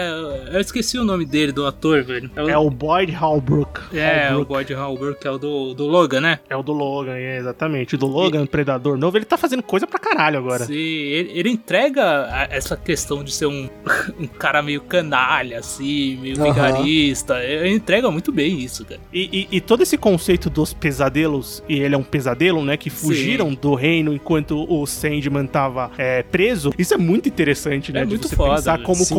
[0.51, 2.30] Eu esqueci o nome dele, do ator, velho.
[2.36, 3.80] É o Boyd Halbrook.
[3.95, 4.47] É, o Halbrook.
[4.49, 6.39] Boyd Halbert, que é o do, do Logan, né?
[6.49, 7.95] É o do Logan, é, exatamente.
[7.95, 10.65] O do Logan, Predador Novo, ele tá fazendo coisa pra caralho agora.
[10.65, 13.70] Sim, ele, ele entrega essa questão de ser um,
[14.20, 16.53] um cara meio canalha, assim, meio Aham.
[16.53, 17.43] vigarista.
[17.43, 18.99] Ele entrega muito bem isso, cara.
[19.13, 22.78] E, e- e todo esse conceito dos pesadelos, e ele é um pesadelo, né?
[22.78, 26.72] Que fugiram do reino enquanto o Sandman tava é, preso.
[26.78, 28.01] Isso é muito interessante, né?
[28.01, 28.84] É de muito você foda, pensar velho.
[28.86, 29.16] como Sim,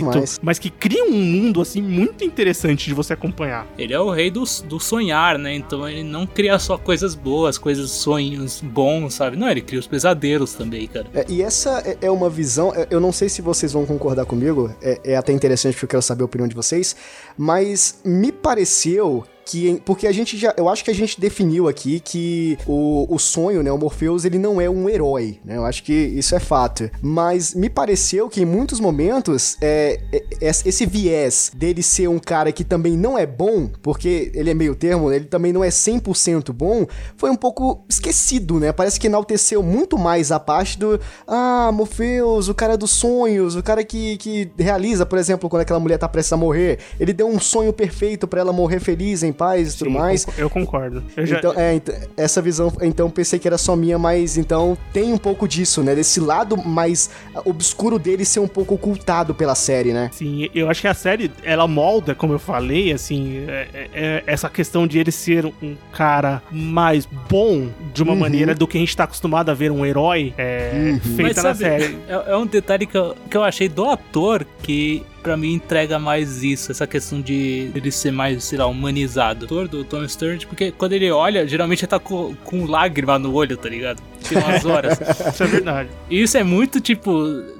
[0.00, 3.66] conceito, mas que cria um mundo, assim, muito interessante de você acompanhar.
[3.78, 5.54] Ele é o rei do, do sonhar, né?
[5.54, 9.36] Então ele não cria só coisas boas, coisas, sonhos bons, sabe?
[9.36, 11.06] Não, ele cria os pesadelos também, cara.
[11.14, 14.24] É, e essa é- é uma visão, é- eu não sei se vocês vão concordar
[14.26, 16.94] comigo, é, é até interessante porque eu quero saber a opinião de vocês,
[17.36, 22.00] mas me pareceu que, porque a gente já, eu acho que a gente definiu aqui
[22.00, 25.84] que o, o sonho, né, o Morpheus, ele não é um herói, né, eu acho
[25.84, 30.84] que isso é fato, mas me pareceu que em muitos momentos, é, é- é- esse
[30.84, 35.12] viés dele ser um cara que também não é bom, porque ele é meio termo,
[35.12, 36.84] ele também não é 100% bom,
[37.16, 42.48] foi um pouco esquecido, né, parece que enalteceu muito mais a parte do, ah, Morpheus,
[42.48, 46.08] o cara dos sonhos, o cara que, que realiza, por exemplo, quando aquela mulher tá
[46.08, 49.78] prestes a morrer, ele deu um sonho perfeito pra ela morrer feliz, em paz e
[49.78, 50.26] tudo Sim, mais.
[50.38, 51.02] Eu concordo.
[51.16, 51.80] Eu já- Então, é,
[52.16, 55.94] essa visão, então pensei que era só minha, mas então tem um pouco disso, né?
[55.94, 57.10] Desse lado mais
[57.44, 60.10] obscuro dele ser um pouco ocultado pela série, né?
[60.12, 64.22] Sim, eu acho que a série, ela molda, como eu falei, assim, é- é- é
[64.26, 68.18] essa questão de ele ser um cara mais bom de uma Uhum.
[68.18, 71.00] maneira do que a gente tá acostumado a ver um herói é, Uhum.
[71.16, 71.96] feita na série.
[72.08, 75.98] É, é um detalhe que eu, que eu achei do ator que pra mim entrega
[75.98, 79.42] mais isso, essa questão de ele ser mais, sei lá, humanizado.
[79.42, 83.18] O ator do Tom Sturridge, porque quando ele olha, geralmente ele tá com, com lágrima
[83.18, 84.00] no olho, tá ligado?
[84.28, 84.98] Tem umas horas.
[85.32, 85.88] Isso é verdade.
[86.10, 87.12] E isso é muito, tipo,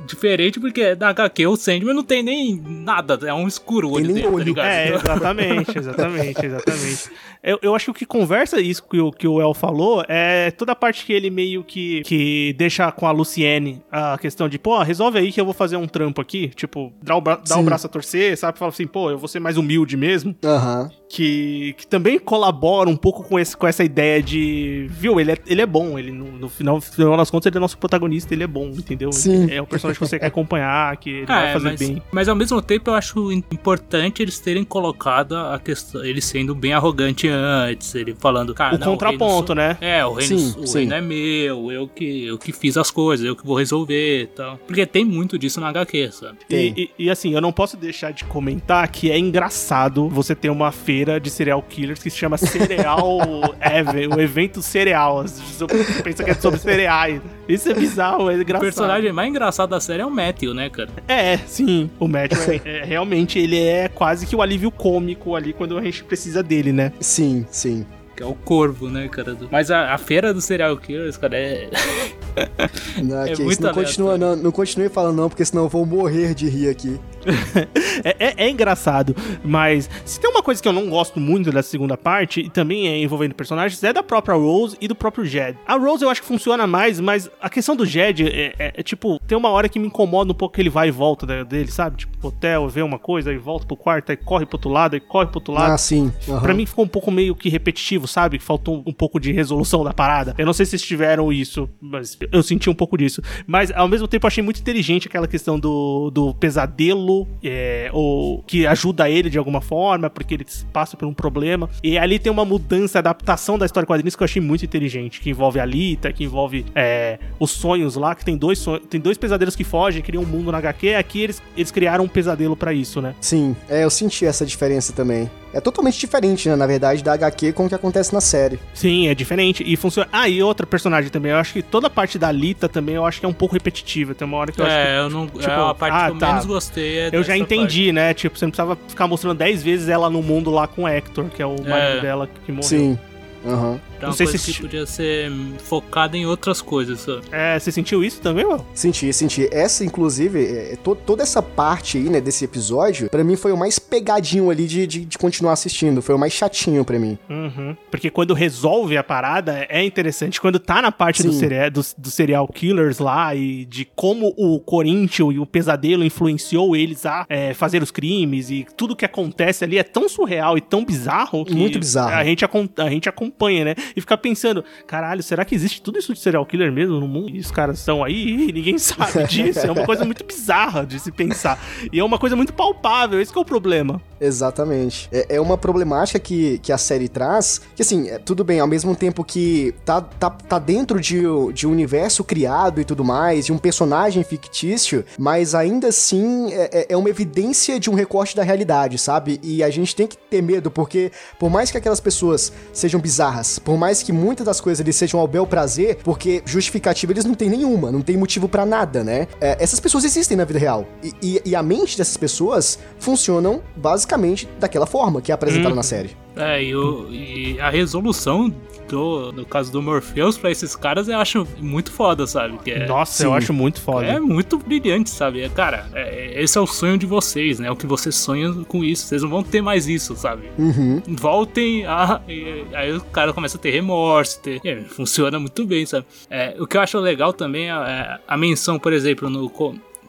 [0.06, 4.06] diferente, porque na HQ o Sandman não tem nem nada, é um escuro o olho
[4.08, 4.44] dele, tá olho.
[4.44, 4.66] ligado?
[4.66, 7.10] É, exatamente, exatamente, exatamente.
[7.42, 10.50] Eu, eu acho que o que conversa isso que o, que o El falou é
[10.50, 14.58] toda a parte que ele meio que, que deixa com a Luciene a questão de,
[14.58, 16.48] pô, resolve aí que eu vou fazer um trampo aqui.
[16.54, 18.58] Tipo, dá o, bra- dá o braço a torcer, sabe?
[18.58, 20.34] Fala assim, pô, eu vou ser mais humilde mesmo.
[20.44, 20.90] Aham.
[21.08, 24.86] Que, que também colabora um pouco com, esse, com essa ideia de.
[24.90, 27.56] Viu, ele é, ele é bom, ele no, no final, no final das contas ele
[27.56, 29.12] é nosso protagonista, ele é bom, entendeu?
[29.12, 29.46] Sim.
[29.50, 32.02] É o personagem que você quer acompanhar, que ele Ah, vai é, fazer mas, bem.
[32.10, 36.54] mas ao mesmo tempo eu acho im- importante eles terem colocado a questão, ele sendo
[36.54, 39.78] bem arrogante antes, ele falando, cara, O não, contraponto, reino né?
[39.80, 40.78] É, o reino, Sim, o sim.
[40.78, 44.26] reino é meu, eu que, eu que fiz as coisas, eu que vou resolver e
[44.26, 44.58] tal.
[44.66, 46.38] Porque tem muito disso na HQ, sabe?
[46.50, 46.56] E,
[46.98, 50.72] e- e, assim, eu não posso deixar de comentar que é engraçado você ter uma
[50.72, 53.20] feira de serial killers que se chama Cereal
[53.60, 55.22] Even, o evento cereal.
[55.26, 57.20] Você pensa que é sobre cereais.
[57.48, 58.60] Isso é bizarro, é O engraçado.
[58.64, 60.88] personagem mais engraçado da série é o Matthew, né, cara?
[61.06, 61.90] É, sim.
[61.98, 65.82] O Matthew é, é- realmente ele é quase que o alívio cômico ali quando a
[65.82, 66.92] gente precisa dele, né?
[67.00, 67.86] Sim, sim.
[68.16, 69.34] Que é o corvo, né, cara?
[69.34, 71.68] do- Mas a, a feira dos serial killers, cara, é.
[73.02, 75.68] Não, É que muito isso, não, continua, não, não continue falando não, porque senão eu
[75.70, 76.98] vou morrer de rir aqui.
[78.04, 81.62] É, é- é engraçado, mas se tem uma coisa que eu não gosto muito da
[81.62, 85.56] segunda parte, e também é envolvendo personagens, é da própria Rose e do próprio Jed.
[85.66, 88.82] A Rose eu acho que funciona mais, mas a questão do Jed é, é- é,
[88.82, 91.70] tipo, tem uma hora que me incomoda um pouco que ele vai e volta dele,
[91.70, 91.96] sabe?
[91.96, 95.00] Tipo, hotel, vê uma coisa, aí volta pro quarto, aí corre pro outro lado, aí
[95.00, 95.72] corre pro outro lado.
[95.72, 96.12] Ah, sim.
[96.28, 96.40] aham.
[96.42, 98.38] Pra mim ficou um pouco meio que repetitivo, sabe?
[98.38, 100.34] Faltou um pouco de resolução da parada.
[100.38, 103.22] Eu não sei se vocês tiveram isso, mas eu senti um pouco disso.
[103.46, 108.66] Mas ao mesmo tempo achei muito inteligente aquela questão do, do pesadelo, é, ou que
[108.66, 111.68] ajuda ele de alguma forma, porque ele passa por um problema.
[111.82, 115.30] E ali tem uma mudança, adaptação da história quadrinhos que eu achei muito inteligente, que
[115.30, 119.16] envolve a Lita, que envolve é, os sonhos lá, que tem dois sonhos, tem dois
[119.16, 120.94] pesadelos que fogem, criam um mundo na HQ.
[120.94, 123.14] Aqui eles, eles criaram um pesadelo pra isso, né?
[123.20, 125.30] Sim, é, eu senti essa diferença também.
[125.52, 128.58] É totalmente diferente, né, na verdade, da HQ com o que acontece na série.
[128.74, 129.62] Sim, é diferente.
[129.66, 130.08] E funciona.
[130.12, 131.32] Ah, e outra personagem também.
[131.32, 133.54] Eu acho que toda a parte da Lita também eu acho que é um pouco
[133.54, 134.14] repetitiva.
[134.14, 134.80] Tem uma hora que eu acho que.
[134.80, 135.26] É, eu não.
[135.26, 136.28] tipo, é a parte ah, que eu tá.
[136.28, 138.12] menos gostei é Eu já entendi, né?
[138.12, 141.26] Tipo, você não precisava ficar mostrando 10 vezes ela no mundo lá com o Hector,
[141.26, 141.68] que é o É.
[141.68, 142.68] marido dela que morreu.
[142.68, 142.98] Sim.
[143.46, 143.80] Aham.
[144.00, 145.30] É não sei coisa se- que podia ser
[145.64, 147.00] focada em outras coisas.
[147.00, 147.22] sabe?
[147.32, 148.64] É, você sentiu isso também, mano?
[148.74, 149.48] Senti, senti.
[149.52, 153.56] Essa, inclusive, é, to- toda essa parte aí, né, desse episódio, pra mim foi o
[153.56, 156.02] mais pegadinho ali de, de, de continuar assistindo.
[156.02, 157.18] Foi o mais chatinho pra mim.
[157.28, 157.76] Uhum.
[157.90, 160.40] Porque quando resolve a parada, é interessante.
[160.40, 164.60] Quando tá na parte do, seri do, do serial killers lá e de como o
[164.60, 169.64] Corinthians e o pesadelo influenciou eles a é, fazer os crimes e tudo que acontece
[169.64, 172.14] ali é tão surreal e tão bizarro que Muito bizarro.
[172.14, 173.74] A, gente, a gente acompanha, né?
[173.94, 177.30] E fica pensando, caralho, será que existe tudo isso de serial killer mesmo no mundo?
[177.30, 179.60] E os caras estão aí e ninguém sabe disso.
[179.66, 181.58] é uma coisa muito bizarra de se pensar.
[181.92, 184.00] E é uma coisa muito palpável, esse é o problema.
[184.20, 185.08] Exatamente.
[185.12, 188.66] É, é uma problemática que, que a série traz, que assim, é, tudo bem, ao
[188.66, 191.22] mesmo tempo que tá, tá, tá dentro de,
[191.52, 196.70] de um universo criado e tudo mais, de um personagem fictício, mas ainda assim é,
[196.72, 199.40] é- é uma evidência de um recorte da realidade, sabe?
[199.42, 203.58] E a gente tem que ter medo, porque por mais que aquelas pessoas sejam bizarras,
[203.58, 207.34] por mais que muitas das coisas eles sejam ao bel prazer, porque justificativa eles não
[207.34, 209.28] têm nenhuma, não tem motivo pra nada, né?
[209.40, 210.86] É, essas pessoas existem na vida real.
[211.02, 215.76] E, e- e a mente dessas pessoas funcionam basicamente daquela forma que é apresentada Uhum.
[215.76, 216.16] na série.
[216.36, 218.52] É, e, o- e a resolução
[218.86, 222.58] do, no caso do Morpheus pra esses caras eu acho muito foda, sabe?
[222.58, 223.36] Que é, Nossa, eu sim.
[223.36, 224.06] acho muito foda.
[224.06, 225.42] É muito brilhante, sabe?
[225.42, 227.70] É, Cara, é- esse é o sonho de vocês, né?
[227.70, 229.06] O que vocês sonham com isso.
[229.06, 230.48] Vocês não vão ter mais isso, sabe?
[230.58, 231.02] Uhum.
[231.08, 232.20] Voltem a.
[232.28, 234.40] e- Aí o cara começa a ter remorso.
[234.40, 234.60] Ter...
[234.64, 236.06] é, funciona muito bem, sabe?
[236.30, 239.50] É, o que eu acho legal também é é a menção, por exemplo, no.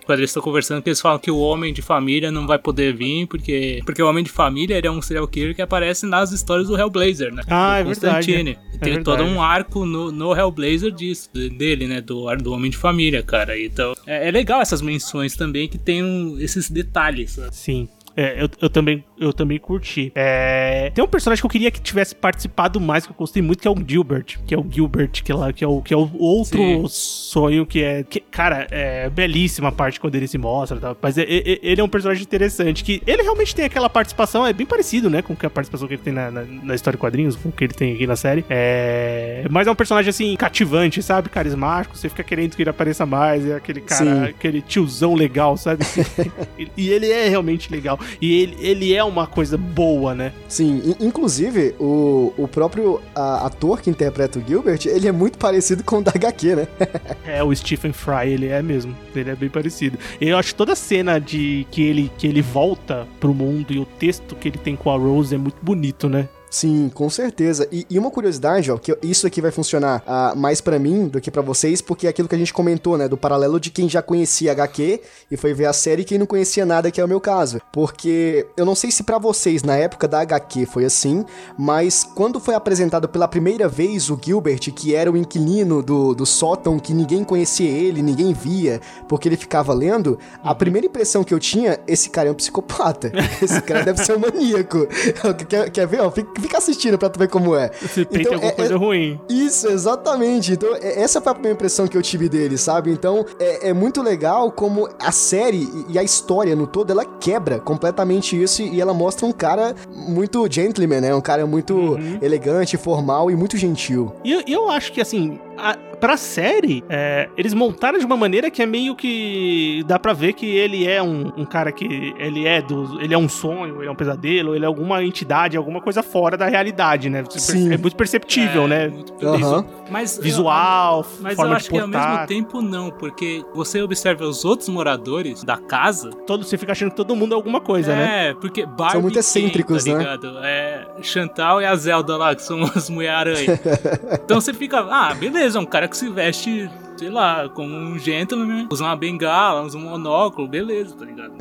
[0.07, 2.95] Quando eles estão conversando, que eles falam que o homem de família não vai poder
[2.95, 6.31] vir, porque, porque o homem de família ele é um serial killer que aparece nas
[6.31, 7.43] histórias do Hellblazer, né?
[7.47, 8.15] Ah, do é verdade.
[8.25, 8.51] Constantine.
[8.73, 9.03] É Tem verdade.
[9.03, 11.99] todo um arco no, no Hellblazer disso, de- dele, né?
[11.99, 13.59] Do, do homem de família, cara.
[13.59, 17.53] Então, é, é legal essas menções também que tem um- esses detalhes, sabe?
[17.53, 17.89] Sim.
[18.17, 20.11] É, eu, eu também, eu também curti.
[20.15, 23.61] É, tem um personagem que eu queria que tivesse participado mais, que eu gostei muito,
[23.61, 24.39] que é o Gilbert.
[24.47, 26.85] Que é o Gilbert, que é, lá, que é, o, que é o outro Sim.
[26.87, 28.01] sonho que é.
[28.03, 30.79] que- cara, é belíssima a parte quando ele se mostra.
[30.79, 30.95] Tá?
[30.99, 32.83] Mas é- é- ele é um personagem interessante.
[32.83, 35.21] Que ele realmente tem aquela participação, é bem parecido, né?
[35.21, 37.65] Com a participação que ele tem na, na, na história de quadrinhos, com o que
[37.65, 38.43] ele tem aqui na série.
[38.49, 41.29] É, mas é um personagem assim, cativante, sabe?
[41.29, 41.95] Carismático.
[41.95, 43.45] Você fica querendo que ele apareça mais.
[43.45, 44.23] É aquele cara, Sim.
[44.23, 45.85] aquele tiozão legal, sabe?
[46.75, 47.99] e ele é realmente legal.
[48.21, 50.33] E ele, ele é uma coisa boa, né?
[50.47, 55.37] Sim, in- inclusive, o, o próprio a- ator que interpreta o Gilbert, ele é muito
[55.37, 56.67] parecido com o da HQ, né?
[57.27, 58.95] É, o Stephen Fry, ele é mesmo.
[59.15, 59.97] Ele é bem parecido.
[60.21, 63.73] E eu acho que toda a cena de que ele, que ele volta pro mundo
[63.73, 66.29] e o texto que ele tem com a Rose é muito bonito, né?
[66.49, 67.67] Sim, com certeza.
[67.71, 71.19] E, e uma curiosidade, ó, que isso aqui vai funcionar ah, mais pra mim do
[71.19, 73.89] que pra vocês, porque é aquilo que a gente comentou, né, do paralelo de quem
[73.89, 77.05] já conhecia HQ e foi ver a série e quem não conhecia nada, que é
[77.05, 77.61] o meu caso.
[77.71, 81.25] Porque eu não sei se pra vocês na época da HQ foi assim,
[81.57, 86.25] mas quando foi apresentado pela primeira vez o Gilbert, que era o inquilino do, do
[86.25, 91.33] sótão, que ninguém conhecia ele, ninguém via, porque ele ficava lendo, a primeira impressão que
[91.33, 93.11] eu tinha, esse cara é um psicopata.
[93.41, 94.87] Esse cara deve ser um maníaco.
[95.47, 96.01] quer, quer ver?
[96.01, 97.71] Ó, fica, fica assistindo pra tu ver como é.
[97.83, 99.19] Esse peito é alguma é- coisa é- ruim.
[99.29, 100.53] Isso, exatamente.
[100.53, 102.91] Então, é- essa foi a primeira impressão que eu tive dele, sabe?
[102.91, 107.59] Então, é, é muito legal como a série e- a história no todo, ela quebra
[107.59, 111.15] completamente isso e ela mostra um cara muito gentleman, né?
[111.15, 114.13] Um cara muito elegante, formal e muito gentil.
[114.23, 118.15] E eu, e eu acho que, assim, a, pra série, é, eles montaram de uma
[118.17, 119.83] maneira que é meio que.
[119.87, 122.13] dá pra ver que ele é um, um cara que.
[122.17, 122.99] ele é do.
[123.01, 126.37] ele é um sonho, ele é um pesadelo, ele é alguma entidade, alguma coisa fora
[126.37, 127.23] da realidade, né?
[127.29, 127.73] Sim.
[127.73, 128.87] É muito perceptível, É, né?
[128.89, 129.65] muito Aham.
[129.89, 132.11] Mas Visual, Mas forma eu de acho que ao portar.
[132.13, 136.09] mesmo tempo não, porque você observa os outros moradores da casa.
[136.27, 138.29] Todo, você fica achando que todo mundo é alguma coisa, né?
[138.29, 139.97] é, porque Barbie São muito Ken, excêntricos, tá né?
[139.99, 140.37] ligado?
[140.43, 143.59] É, Chantal e a Zelda lá, que são as Mulher-Aranha.
[144.25, 148.67] então você fica, ah, beleza, um cara que se veste, sei lá, como um gentleman,
[148.71, 151.33] usa uma bengala, usa um monóculo, beleza, tá ligado?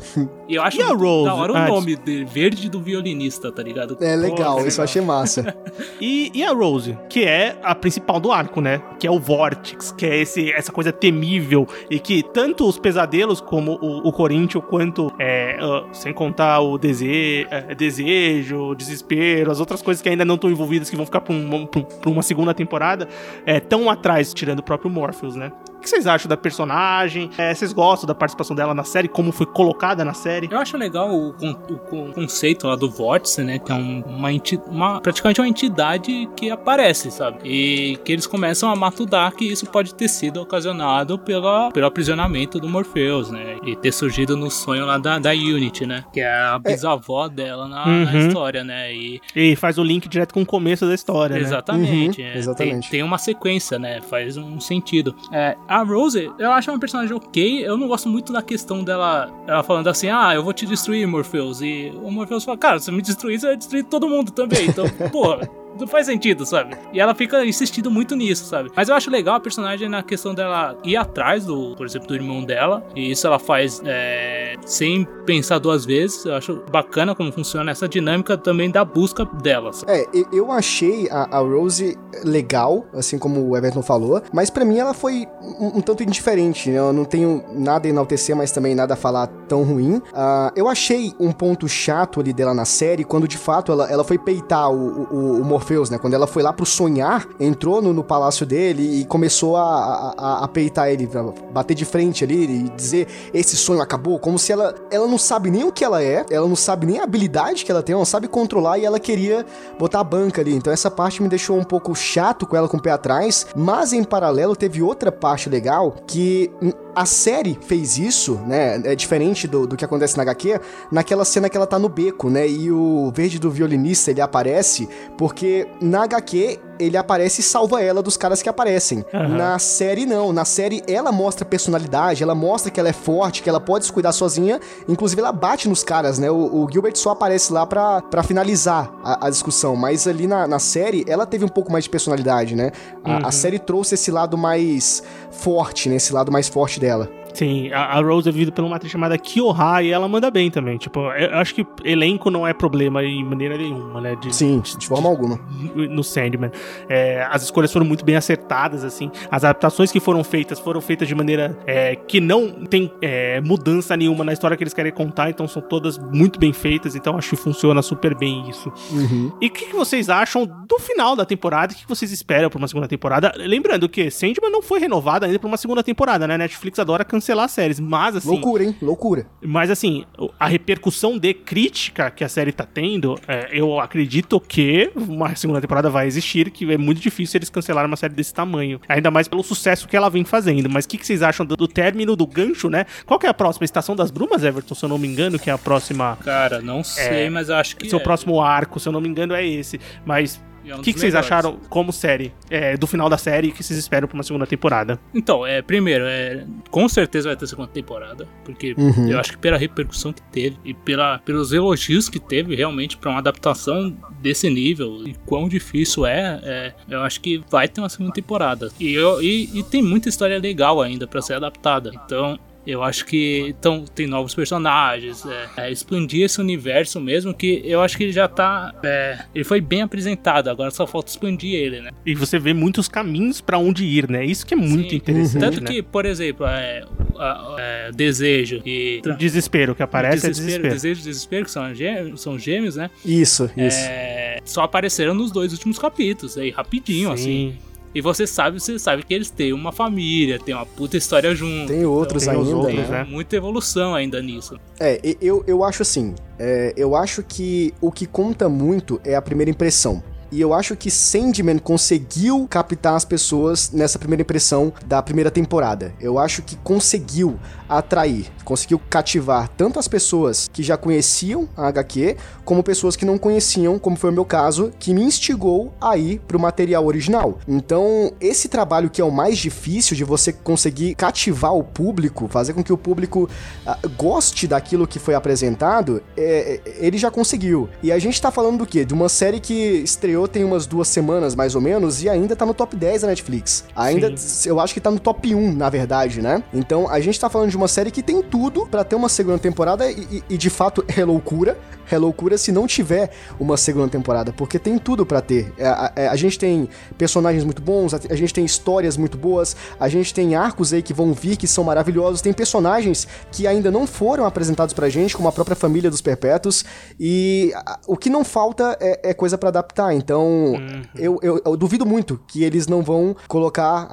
[0.47, 1.25] E eu acho E a Rose?
[1.25, 3.97] da hora o Ah, nome de verde do violinista, tá ligado?
[3.99, 5.55] É legal, Pô, isso eu achei massa.
[6.01, 8.81] E, e a Rose, que é a principal do arco, né?
[8.99, 13.41] Que é o Vortex, que é esse, essa coisa temível e que tanto os pesadelos
[13.41, 19.51] como o, o Corinthians, quanto, é, ah, sem contar o dese é, desejo, o desespero,
[19.51, 21.83] as outras coisas que ainda não estão envolvidas, que vão ficar pra, um- pra um-
[21.83, 23.07] pra uma segunda temporada,
[23.45, 25.46] estão atrás, tirando o próprio Morpheus, né?
[25.47, 27.29] O que vocês acham da personagem?
[27.37, 29.07] É, vocês gostam da participação dela na série?
[29.07, 30.47] Como foi colocada na série?
[30.51, 33.59] Eu acho legal o, con- o con- conceito lá do vórtice, né?
[33.59, 37.39] Que é um- uma, enti- uma- praticamente uma entidade que aparece, sabe?
[37.43, 42.59] E que eles começam a matudar que isso pode ter sido ocasionado pela, pelo aprisionamento
[42.59, 43.57] do Morpheus, né?
[43.65, 46.03] E ter surgido no sonho lá da, da Unity, né?
[46.11, 48.27] Que é a bisavó dela na, na Uhum.
[48.27, 48.93] história, né?
[48.93, 51.41] E E faz o link direto com o começo da história, né?
[51.41, 52.21] Exatamente.
[52.21, 52.89] Uhum, é, exatamente.
[52.89, 54.01] Tem, tem uma sequência, né?
[54.01, 55.15] Faz um sentido.
[55.31, 57.65] É, a Rose, eu acho uma personagem ok.
[57.65, 61.07] Eu não gosto muito da questão dela ela falando assim: ah, eu vou te destruir,
[61.07, 61.61] Morpheus.
[61.61, 64.67] E o Morpheus fala: cara, se me destruir, você vai destruir todo mundo também.
[64.67, 65.49] Então, porra.
[65.79, 66.75] Não faz sentido, sabe?
[66.93, 68.71] E ela fica insistindo muito nisso, sabe?
[68.75, 72.15] Mas eu acho legal a personagem na questão dela ir atrás do, por exemplo, do
[72.15, 72.85] irmão dela.
[72.95, 76.25] E isso ela faz é, sem pensar duas vezes.
[76.25, 79.73] Eu acho bacana como funciona essa dinâmica também da busca dela.
[79.73, 79.91] sabe?
[79.91, 84.77] É, eu achei a, a Rose legal, assim como o Everton falou, mas pra mim
[84.77, 86.79] ela foi um, um tanto indiferente, né?
[86.79, 90.01] Eu não tenho nada a enaltecer, mas também nada a falar tão ruim.
[90.13, 94.03] Ah, eu achei um ponto chato ali dela na série, quando de fato ela, ela
[94.03, 95.45] foi peitar o, o, o
[95.91, 95.97] né?
[95.97, 100.43] Quando ela foi lá pro sonhar, entrou no, no palácio dele e começou a, a,
[100.43, 101.09] a- peitar ele,
[101.51, 105.51] bater de frente ali e dizer esse sonho acabou, como se ela, ela não sabe
[105.51, 108.01] nem o que ela é, ela não sabe nem a habilidade que ela tem, ela
[108.01, 109.45] não sabe controlar e ela queria
[109.77, 110.55] botar a banca ali.
[110.55, 113.93] Então essa parte me deixou um pouco chato com ela com o pé atrás, mas
[113.93, 118.81] em paralelo teve outra parte legal que hum, a série fez isso, né?
[118.83, 120.59] É diferente do, do que acontece na HQ,
[120.91, 122.49] naquela cena que ela tá no beco, né?
[122.49, 128.01] E o verde do violinista ele aparece porque na HQ ele aparece e salva ela
[128.01, 129.05] dos caras que aparecem.
[129.13, 129.37] Aham.
[129.37, 130.31] Na série, não.
[130.31, 133.93] Na série, ela mostra personalidade, ela mostra que ela é forte, que ela pode se
[133.93, 134.59] cuidar sozinha.
[134.87, 136.29] Inclusive, ela bate nos caras, né?
[136.29, 139.75] O, o Gilbert só aparece lá pra, pra finalizar a, a discussão.
[139.75, 142.71] Mas ali na, na série, ela teve um pouco mais de personalidade, né?
[143.03, 145.95] A, a série trouxe esse lado mais forte, né?
[145.95, 147.09] Esse lado mais forte dela.
[147.37, 150.77] Sim, a, Rose é vivida por uma atriz chamada Kyoha e ela manda bem também.
[150.77, 154.15] Tipo, eu eu acho que elenco não é problema em maneira nenhuma, né?
[154.15, 155.39] De, Sim, de forma alguma.
[155.75, 156.51] no Sandman.
[156.89, 159.11] É, as escolhas foram muito bem acertadas, assim.
[159.29, 163.95] As adaptações que foram feitas foram feitas de maneira é, que não tem é, mudança
[163.95, 167.29] nenhuma na história que eles querem contar, então são todas muito bem feitas, então acho
[167.29, 168.71] que funciona super bem isso.
[168.91, 169.31] Uhum.
[169.41, 171.73] E o que, que vocês acham do final da temporada?
[171.73, 173.33] O que, que vocês esperam pra uma segunda temporada?
[173.37, 176.37] Lembrando que Sandman não foi renovada ainda pra uma segunda temporada, né?
[176.37, 178.29] Netflix adora cancelar séries, mas assim.
[178.29, 178.75] Loucura, hein?
[178.81, 179.27] Loucura.
[179.41, 180.05] Mas assim,
[180.39, 185.61] a repercussão de crítica que a série tá tendo, é, eu acredito que uma segunda
[185.61, 188.79] temporada vai existir, que é muito difícil eles cancelarem uma série desse tamanho.
[188.87, 190.69] Ainda mais pelo sucesso que ela vem fazendo.
[190.69, 192.85] Mas o que, que vocês acham do, do término do gancho, né?
[193.05, 193.65] Qual que é a próxima?
[193.65, 196.17] Estação das Brumas, Everton, se eu não me engano, que é a próxima.
[196.23, 197.89] Cara, não sei, mas eu acho que.
[197.89, 198.03] Seu é.
[198.03, 199.79] próximo arco, se eu não me engano, é esse.
[200.05, 202.33] Mas É um o que, que vocês acharam como série?
[202.49, 204.99] É, do final da série o que vocês esperam pra uma segunda temporada?
[205.13, 209.09] Então, é, primeiro, é, com certeza vai ter segunda temporada, porque Uhum.
[209.09, 213.09] eu acho que pela repercussão que teve e pela, pelos elogios que teve realmente pra
[213.09, 217.89] uma adaptação desse nível e quão difícil é, é, eu acho que vai ter uma
[217.89, 218.69] segunda temporada.
[218.79, 221.91] E, eu, e, e tem muita história legal ainda pra ser adaptada.
[222.05, 222.37] Então,
[222.67, 227.81] eu acho que então, tem novos personagens, é, é, expandir esse universo mesmo, que eu
[227.81, 228.73] acho que ele já tá.
[228.83, 231.91] é, ele foi bem apresentado, agora só falta expandir ele, né?
[232.05, 234.25] E você vê muitos caminhos pra onde ir, né?
[234.25, 234.95] Isso que é muito Sim.
[234.97, 235.67] interessante, Tanto né?
[235.71, 236.83] que, por exemplo, é,
[237.17, 239.01] a- é, Desejo e.
[239.05, 240.73] O desespero que aparece desespero, é desespero.
[240.73, 242.89] Desejo e Desespero, que são gêmeos, são gêmeos né?
[243.05, 243.77] Isso, isso.
[243.79, 247.55] É, só apareceram nos dois últimos capítulos, aí rapidinho, assim.
[247.97, 251.73] E você sabe, você sabe que eles têm uma família, tem uma puta história junto.
[251.73, 253.03] Tem outros tem os ainda, outros, né?
[253.03, 253.07] né?
[253.09, 254.55] Muita evolução ainda nisso.
[254.79, 259.21] É, eu, eu acho assim, é, eu acho que o que conta muito é a
[259.21, 260.03] primeira impressão.
[260.31, 265.93] E eu acho que Sandman conseguiu captar as pessoas nessa primeira impressão da primeira temporada.
[265.99, 272.15] Eu acho que conseguiu atrair, conseguiu cativar tanto as pessoas que já conheciam a HQ,
[272.45, 276.19] como pessoas que não conheciam, como foi o meu caso, que me instigou a ir
[276.27, 277.39] pro material original.
[277.47, 282.53] Então, esse trabalho que é o mais difícil de você conseguir cativar o público, fazer
[282.53, 283.29] com que o público
[283.65, 287.69] uh, goste daquilo que foi apresentado, é, é, ele já conseguiu.
[287.83, 288.85] E a gente tá falando do quê?
[288.85, 292.45] De uma série que estreou tem umas duas semanas, mais ou menos, e ainda tá
[292.45, 293.65] no top 10 da Netflix.
[293.75, 294.49] Ainda, Sim.
[294.49, 296.41] eu acho que tá no top 1, na verdade, né?
[296.53, 299.37] Então, a gente tá falando de uma série que tem tudo para ter uma segunda
[299.37, 301.57] temporada e, e, de fato é loucura.
[301.89, 305.53] É loucura se não tiver uma segunda temporada, porque tem tudo para ter.
[305.57, 308.97] É, a, a, é, a, gente tem personagens muito bons, a, a, gente tem histórias
[308.97, 313.07] muito boas, a gente tem arcos aí que vão vir que são maravilhosos, tem personagens
[313.31, 316.65] que ainda não foram apresentados pra gente, como a própria família dos Perpétuos,
[316.99, 317.53] e
[317.87, 319.93] o que não falta é, é coisa para adaptar.
[320.07, 320.81] Então, uhum.
[320.95, 323.89] eu, eu, eu, duvido muito que eles não vão colocar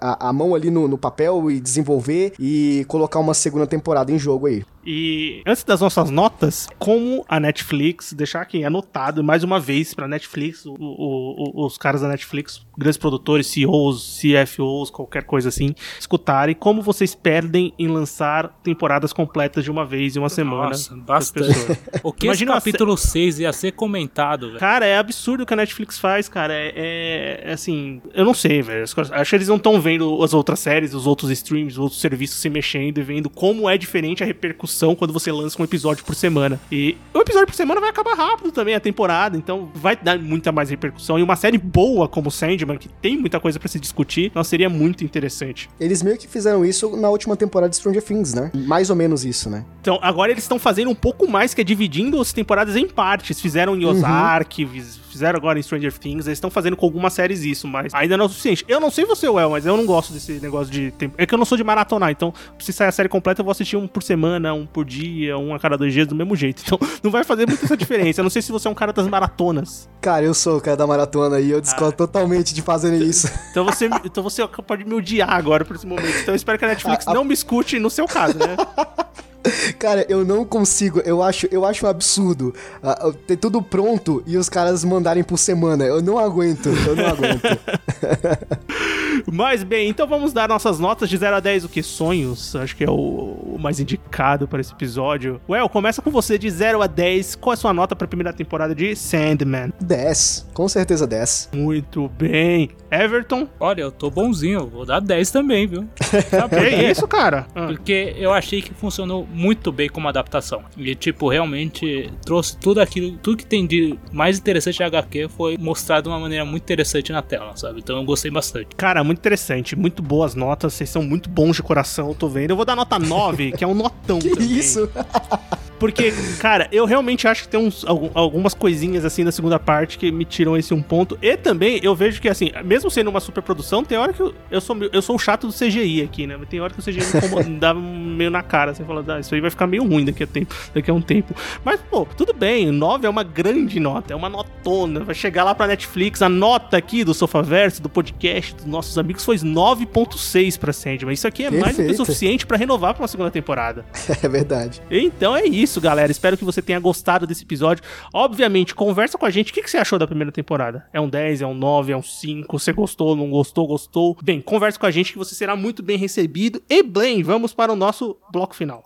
[0.00, 4.18] a, a mão ali no, no papel e desenvolver e colocar uma segunda temporada em
[4.20, 4.62] jogo aí.
[4.84, 10.08] E antes das nossas notas, como a Netflix, deixar aqui anotado mais uma vez pra
[10.08, 15.74] Netflix, o, o, o, os caras da Netflix, grandes produtores, CEOs, CFOs, qualquer coisa assim,
[15.98, 20.70] escutarem como vocês perdem em lançar temporadas completas de uma vez em uma semana.
[20.70, 21.78] Nossa, bastante.
[22.02, 24.58] o que Imagina esse capítulo 6 ia ser comentado, velho?
[24.58, 26.52] Cara, é absurdo o que a Netflix faz, cara.
[26.52, 28.84] É, é, é assim, eu não sei, velho.
[28.84, 32.40] Acho que eles não estão vendo as outras séries, os outros streams, os outros serviços
[32.40, 36.14] se mexendo e vendo como é diferente a repercussão quando você lança um episódio por
[36.14, 36.60] semana.
[36.70, 40.52] E o episódio por semana vai acabar rápido também a temporada, então vai dar muita
[40.52, 41.18] mais repercussão.
[41.18, 44.68] E uma série boa como Sandman, que tem muita coisa para se discutir, não seria
[44.68, 45.68] muito interessante.
[45.78, 48.50] Eles meio que fizeram isso na última temporada de Stranger Things, né?
[48.54, 49.64] Mais ou menos isso, né?
[49.80, 53.40] Então, agora eles estão fazendo um pouco mais, que é dividindo as temporadas em partes.
[53.40, 57.42] Fizeram em Ozark, uhum fizeram agora em Stranger Things, eles estão fazendo com algumas séries
[57.42, 58.64] isso, mas ainda não é o suficiente.
[58.66, 61.14] Eu não sei você, Well, mas eu não gosto desse negócio de tempo.
[61.18, 63.52] É que eu não sou de maratonar, então se sair a série completa, eu vou
[63.52, 66.62] assistir um por semana, um por dia, um a cada dois dias do mesmo jeito.
[66.72, 68.20] Então não vai fazer muita essa diferença.
[68.20, 69.90] Eu não sei se você é um cara das maratonas.
[70.00, 71.96] Cara, eu sou o cara da maratona e eu discordo ah.
[71.96, 73.28] totalmente de fazer isso.
[73.50, 76.16] Então você, então você pode me odiar agora por esse momento.
[76.20, 77.14] Então eu espero que a Netflix a, a...
[77.14, 78.56] não me escute no seu caso, né?
[79.78, 81.00] Cara, eu não consigo.
[81.00, 85.38] Eu acho, eu acho um absurdo uh, ter tudo pronto e os caras mandarem por
[85.38, 85.84] semana.
[85.84, 87.42] Eu não aguento, eu não aguento.
[89.30, 91.64] Mas bem, então vamos dar nossas notas de 0 a 10.
[91.64, 91.82] O que?
[91.82, 92.54] Sonhos?
[92.56, 95.40] Acho que é o, o mais indicado para esse episódio.
[95.48, 97.36] Well, começa com você de 0 a 10.
[97.36, 99.72] Qual é a sua nota para a primeira temporada de Sandman?
[99.80, 100.48] 10.
[100.54, 101.50] Com certeza 10.
[101.52, 102.70] Muito bem.
[102.90, 103.48] Everton?
[103.58, 104.66] Olha, eu tô bonzinho.
[104.66, 105.86] Vou dar 10 também, viu?
[106.30, 107.46] Sabe é isso, cara?
[107.54, 110.62] Porque eu achei que funcionou muito bem como adaptação.
[110.76, 115.56] E, tipo, realmente trouxe tudo aquilo, tudo que tem de mais interessante da HQ foi
[115.58, 117.80] mostrado de uma maneira muito interessante na tela, sabe?
[117.80, 118.68] Então eu gostei bastante.
[118.76, 122.50] Cara, muito interessante, muito boas notas, vocês são muito bons de coração, eu tô vendo.
[122.50, 124.58] Eu vou dar nota 9, que é um notão que também.
[124.58, 124.88] isso?
[125.82, 130.12] Porque, cara, eu realmente acho que tem uns, algumas coisinhas assim da segunda parte que
[130.12, 131.18] me tiram esse um ponto.
[131.20, 134.60] E também eu vejo que, assim, mesmo sendo uma superprodução, tem hora que eu, eu,
[134.60, 136.38] sou, eu sou o chato do CGI aqui, né?
[136.48, 137.00] Tem hora que o CGI
[137.50, 138.72] me dá meio na cara.
[138.72, 141.02] Você fala, ah, isso aí vai ficar meio ruim daqui a, tempo, daqui a um
[141.02, 141.34] tempo.
[141.64, 142.70] Mas, pô, tudo bem.
[142.70, 145.00] 9 é uma grande nota, é uma notona.
[145.00, 146.22] Vai chegar lá pra Netflix.
[146.22, 151.12] A nota aqui do Sofaverso, do podcast dos nossos amigos, foi 9,6 pra Sandman.
[151.12, 151.64] Isso aqui é Perfeito.
[151.64, 153.84] mais do que suficiente para renovar pra uma segunda temporada.
[154.22, 154.80] É verdade.
[154.90, 156.12] Então é isso isso, galera.
[156.12, 157.82] Espero que você tenha gostado desse episódio.
[158.12, 159.50] Obviamente, conversa com a gente.
[159.50, 160.86] O que, você achou da primeira temporada?
[160.92, 162.58] É um 10, é um 9, é um 5?
[162.58, 164.16] Você gostou, não gostou, gostou?
[164.22, 166.62] Bem, conversa com a gente que você será muito bem recebido.
[166.68, 168.84] E, Blaine, vamos para o nosso bloco final.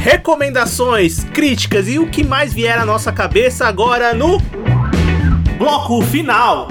[0.00, 4.38] Recomendações, críticas e o que mais vier à nossa cabeça agora no
[5.58, 6.68] bloco final.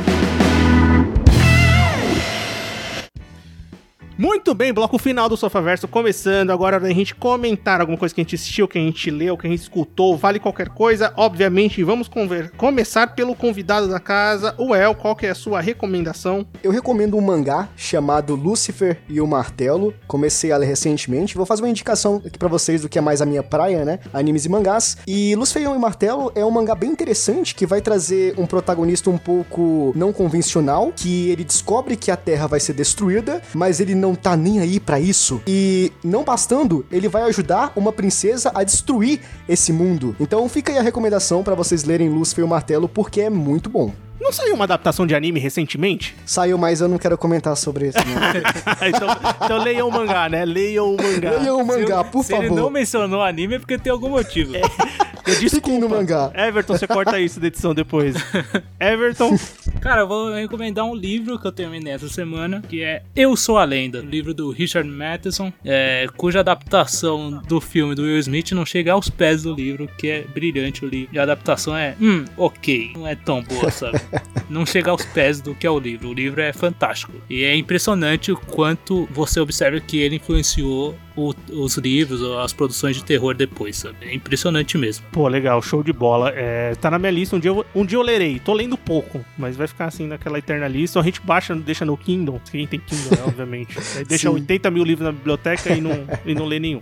[4.17, 6.49] Muito bem, bloco final do Sofaverso começando.
[6.49, 9.45] Agora a gente comentar alguma coisa que a gente assistiu, que a gente leu, que
[9.45, 11.13] a gente escutou, vale qualquer coisa.
[11.17, 12.09] Obviamente, vamos
[12.55, 14.95] começar pelo convidado da casa, o El.
[14.95, 16.47] Qual que é a sua recomendação?
[16.63, 19.93] Eu recomendo um mangá chamado Lucifer e o Martelo.
[20.07, 21.35] Comecei a ler recentemente.
[21.35, 23.99] Vou fazer uma indicação aqui para vocês do que é mais a minha praia, né?
[24.13, 24.97] Animes e mangás.
[25.05, 29.09] E Lucifer e o Martelo é um mangá bem interessante que vai trazer um protagonista
[29.09, 33.93] um pouco não convencional, que ele descobre que a Terra vai ser destruída, mas ele
[33.93, 35.41] não não tá nem aí para isso.
[35.47, 40.15] E não bastando, ele vai ajudar uma princesa a destruir esse mundo.
[40.19, 43.67] Então fica aí a recomendação para vocês lerem Lúcifer e o Martelo, porque é muito
[43.67, 43.91] bom.
[44.21, 46.15] Não saiu uma adaptação de anime recentemente?
[46.25, 47.97] Saiu, mas eu não quero comentar sobre isso.
[48.87, 49.09] então,
[49.43, 50.45] então leiam o mangá, né?
[50.45, 51.31] Leiam o mangá.
[51.31, 52.43] Leiam o mangá, por se favor.
[52.43, 54.55] Se ele não mencionou anime é porque tem algum motivo.
[54.55, 54.61] É.
[55.25, 56.31] Fiquem no mangá.
[56.35, 58.15] Everton, você corta isso da edição depois.
[58.79, 59.37] Everton.
[59.81, 63.57] Cara, eu vou recomendar um livro que eu terminei essa semana, que é Eu Sou
[63.57, 68.65] a Lenda, livro do Richard Matheson, é, cuja adaptação do filme do Will Smith não
[68.65, 71.13] chega aos pés do livro, que é brilhante o livro.
[71.13, 73.99] E a adaptação é, hum, ok, não é tão boa, sabe?
[74.49, 76.09] não chega aos pés do que é o livro.
[76.09, 77.13] O livro é fantástico.
[77.29, 82.95] E é impressionante o quanto você observa que ele influenciou o, os livros, as produções
[82.95, 83.97] de terror depois, sabe?
[84.01, 85.05] É impressionante mesmo.
[85.11, 86.31] Pô, legal, show de bola.
[86.35, 88.39] É, tá na minha lista, um dia, eu, um dia eu lerei.
[88.39, 90.99] Tô lendo pouco, mas vai ficar assim naquela eterna lista.
[90.99, 93.77] A gente baixa, deixa no Kindle, quem tem Kindle, né, obviamente.
[93.95, 94.35] Aí deixa Sim.
[94.35, 96.81] 80 mil livros na biblioteca e não, e não lê nenhum.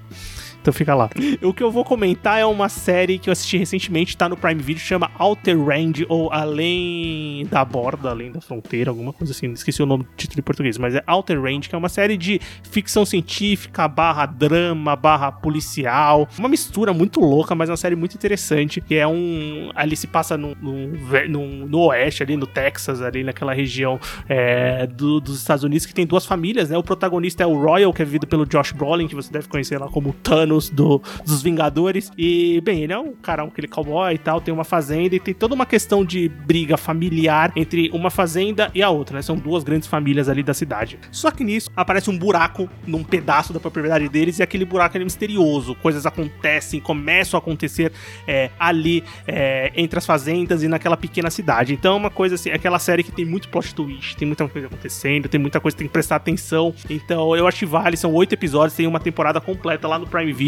[0.64, 1.09] Então fica lá.
[1.43, 4.61] O que eu vou comentar é uma série que eu assisti recentemente, tá no Prime
[4.61, 9.51] Video, chama Outer Range, ou Além da Borda, Além da Fronteira, alguma coisa assim.
[9.51, 12.16] Esqueci o nome do título em português, mas é Outer Range, que é uma série
[12.16, 12.39] de
[12.72, 16.28] ficção científica, barra drama, barra policial.
[16.39, 18.80] Uma mistura muito louca, mas é uma série muito interessante.
[18.80, 19.70] Que é um.
[19.76, 23.99] Ali se passa no, no, no- oeste, ali no Texas, ali naquela região
[24.30, 26.78] é, do- dos Estados Unidos, que tem duas famílias, né?
[26.78, 29.78] O protagonista é o Royal, que é vivido pelo Josh Brolin, que você deve conhecer
[29.78, 32.12] lá como Thanos do, dos Vingadores.
[32.18, 35.34] E, bem, ele é um cara, aquele cowboy e tal, tem uma fazenda e tem
[35.34, 39.22] toda uma questão de briga familiar entre uma fazenda e a outra, né?
[39.22, 40.99] São duas grandes famílias ali da cidade.
[41.12, 45.04] Só que nisso aparece um buraco num pedaço da propriedade deles e aquele buraco é
[45.04, 45.76] misterioso.
[45.76, 47.91] Coisas acontecem, começam a acontecer
[48.28, 51.74] é, ali é, entre as fazendas e naquela pequena cidade.
[51.74, 54.47] Então é uma coisa assim, é aquela série que tem muito plot twist, tem muita
[54.47, 56.74] coisa acontecendo, tem muita coisa que tem que prestar atenção.
[56.89, 60.32] Então eu acho que vale, são oito episódios, tem uma temporada completa lá no Prime
[60.32, 60.43] Video.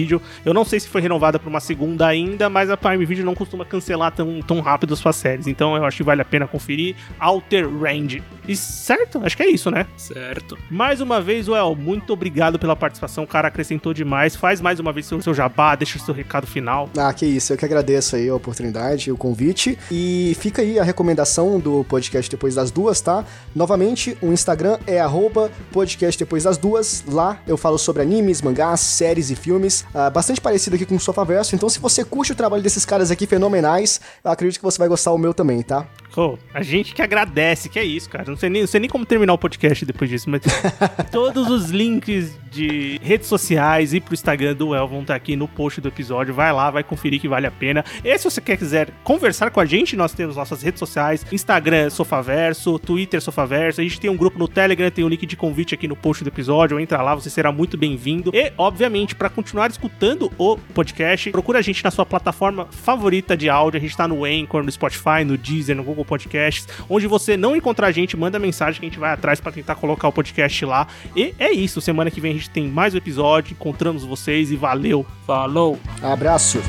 [0.46, 3.36] Eu não sei se foi renovada para uma segunda ainda, mas a Prime Video não
[3.36, 5.48] costuma cancelar tão, tão rápido as suas séries.
[5.48, 6.96] Então eu acho que vale a pena conferir.
[7.20, 8.22] Alter Range.
[8.48, 9.22] E certo?
[9.24, 9.88] Acho que é isso, né?
[9.98, 10.58] Certo.
[10.70, 13.24] Mais uma vez, Well, muito obrigado pela participação.
[13.24, 14.36] O cara acrescentou demais.
[14.36, 16.89] Faz mais uma vez o seu jabá, deixa o seu recado final.
[16.98, 19.78] Ah, que isso, eu que agradeço aí a oportunidade, o convite.
[19.91, 23.24] E fica aí a recomendação do podcast Depois das Duas, tá?
[23.56, 27.04] Novamente, o Instagram é arroba podcast Depois das Duas.
[27.08, 29.84] Lá eu falo sobre animes, mangás, séries e filmes.
[29.93, 31.55] Ah, bastante parecido aqui com o Sofaverso.
[31.55, 34.88] Então, se você curte o trabalho desses caras aqui fenomenais, eu acredito que você vai
[34.88, 35.86] gostar o meu também, tá?
[36.16, 38.24] Pô, a gente que agradece, que é isso, cara.
[38.30, 40.41] Não sei nem, não sei nem como terminar o podcast depois disso, mas
[41.11, 45.45] todos os links de redes sociais e pro Instagram do El vão estar aqui no
[45.45, 46.34] post do episódio.
[46.34, 47.84] Vai lá, vai conferir que vale a pena.
[48.01, 51.89] E se você quer quiser conversar com a gente, nós temos nossas redes sociais: Instagram
[51.89, 53.82] Sofaverso, Twitter Sofaverso.
[53.82, 56.24] A gente tem um grupo no Telegram, tem o link de convite aqui no post
[56.24, 56.80] do episódio.
[56.80, 58.32] Entra lá, você será muito bem-vindo.
[58.34, 63.49] E, obviamente, para continuar escutando o podcast, procura a gente na sua plataforma favorita de
[63.49, 63.80] áudio.
[63.80, 66.68] A gente tá no Anchor, no Spotify, no Deezer, no Google Podcasts.
[66.89, 69.76] Onde você não encontrar a gente, manda mensagem que a gente vai atrás para tentar
[69.76, 70.88] colocar o podcast lá.
[71.16, 71.82] E é isso.
[71.82, 73.53] Semana que vem a gente tem mais um episódio.
[73.53, 75.06] Encontramos vocês e valeu.
[75.26, 75.78] Falou!
[76.01, 76.62] Abraço!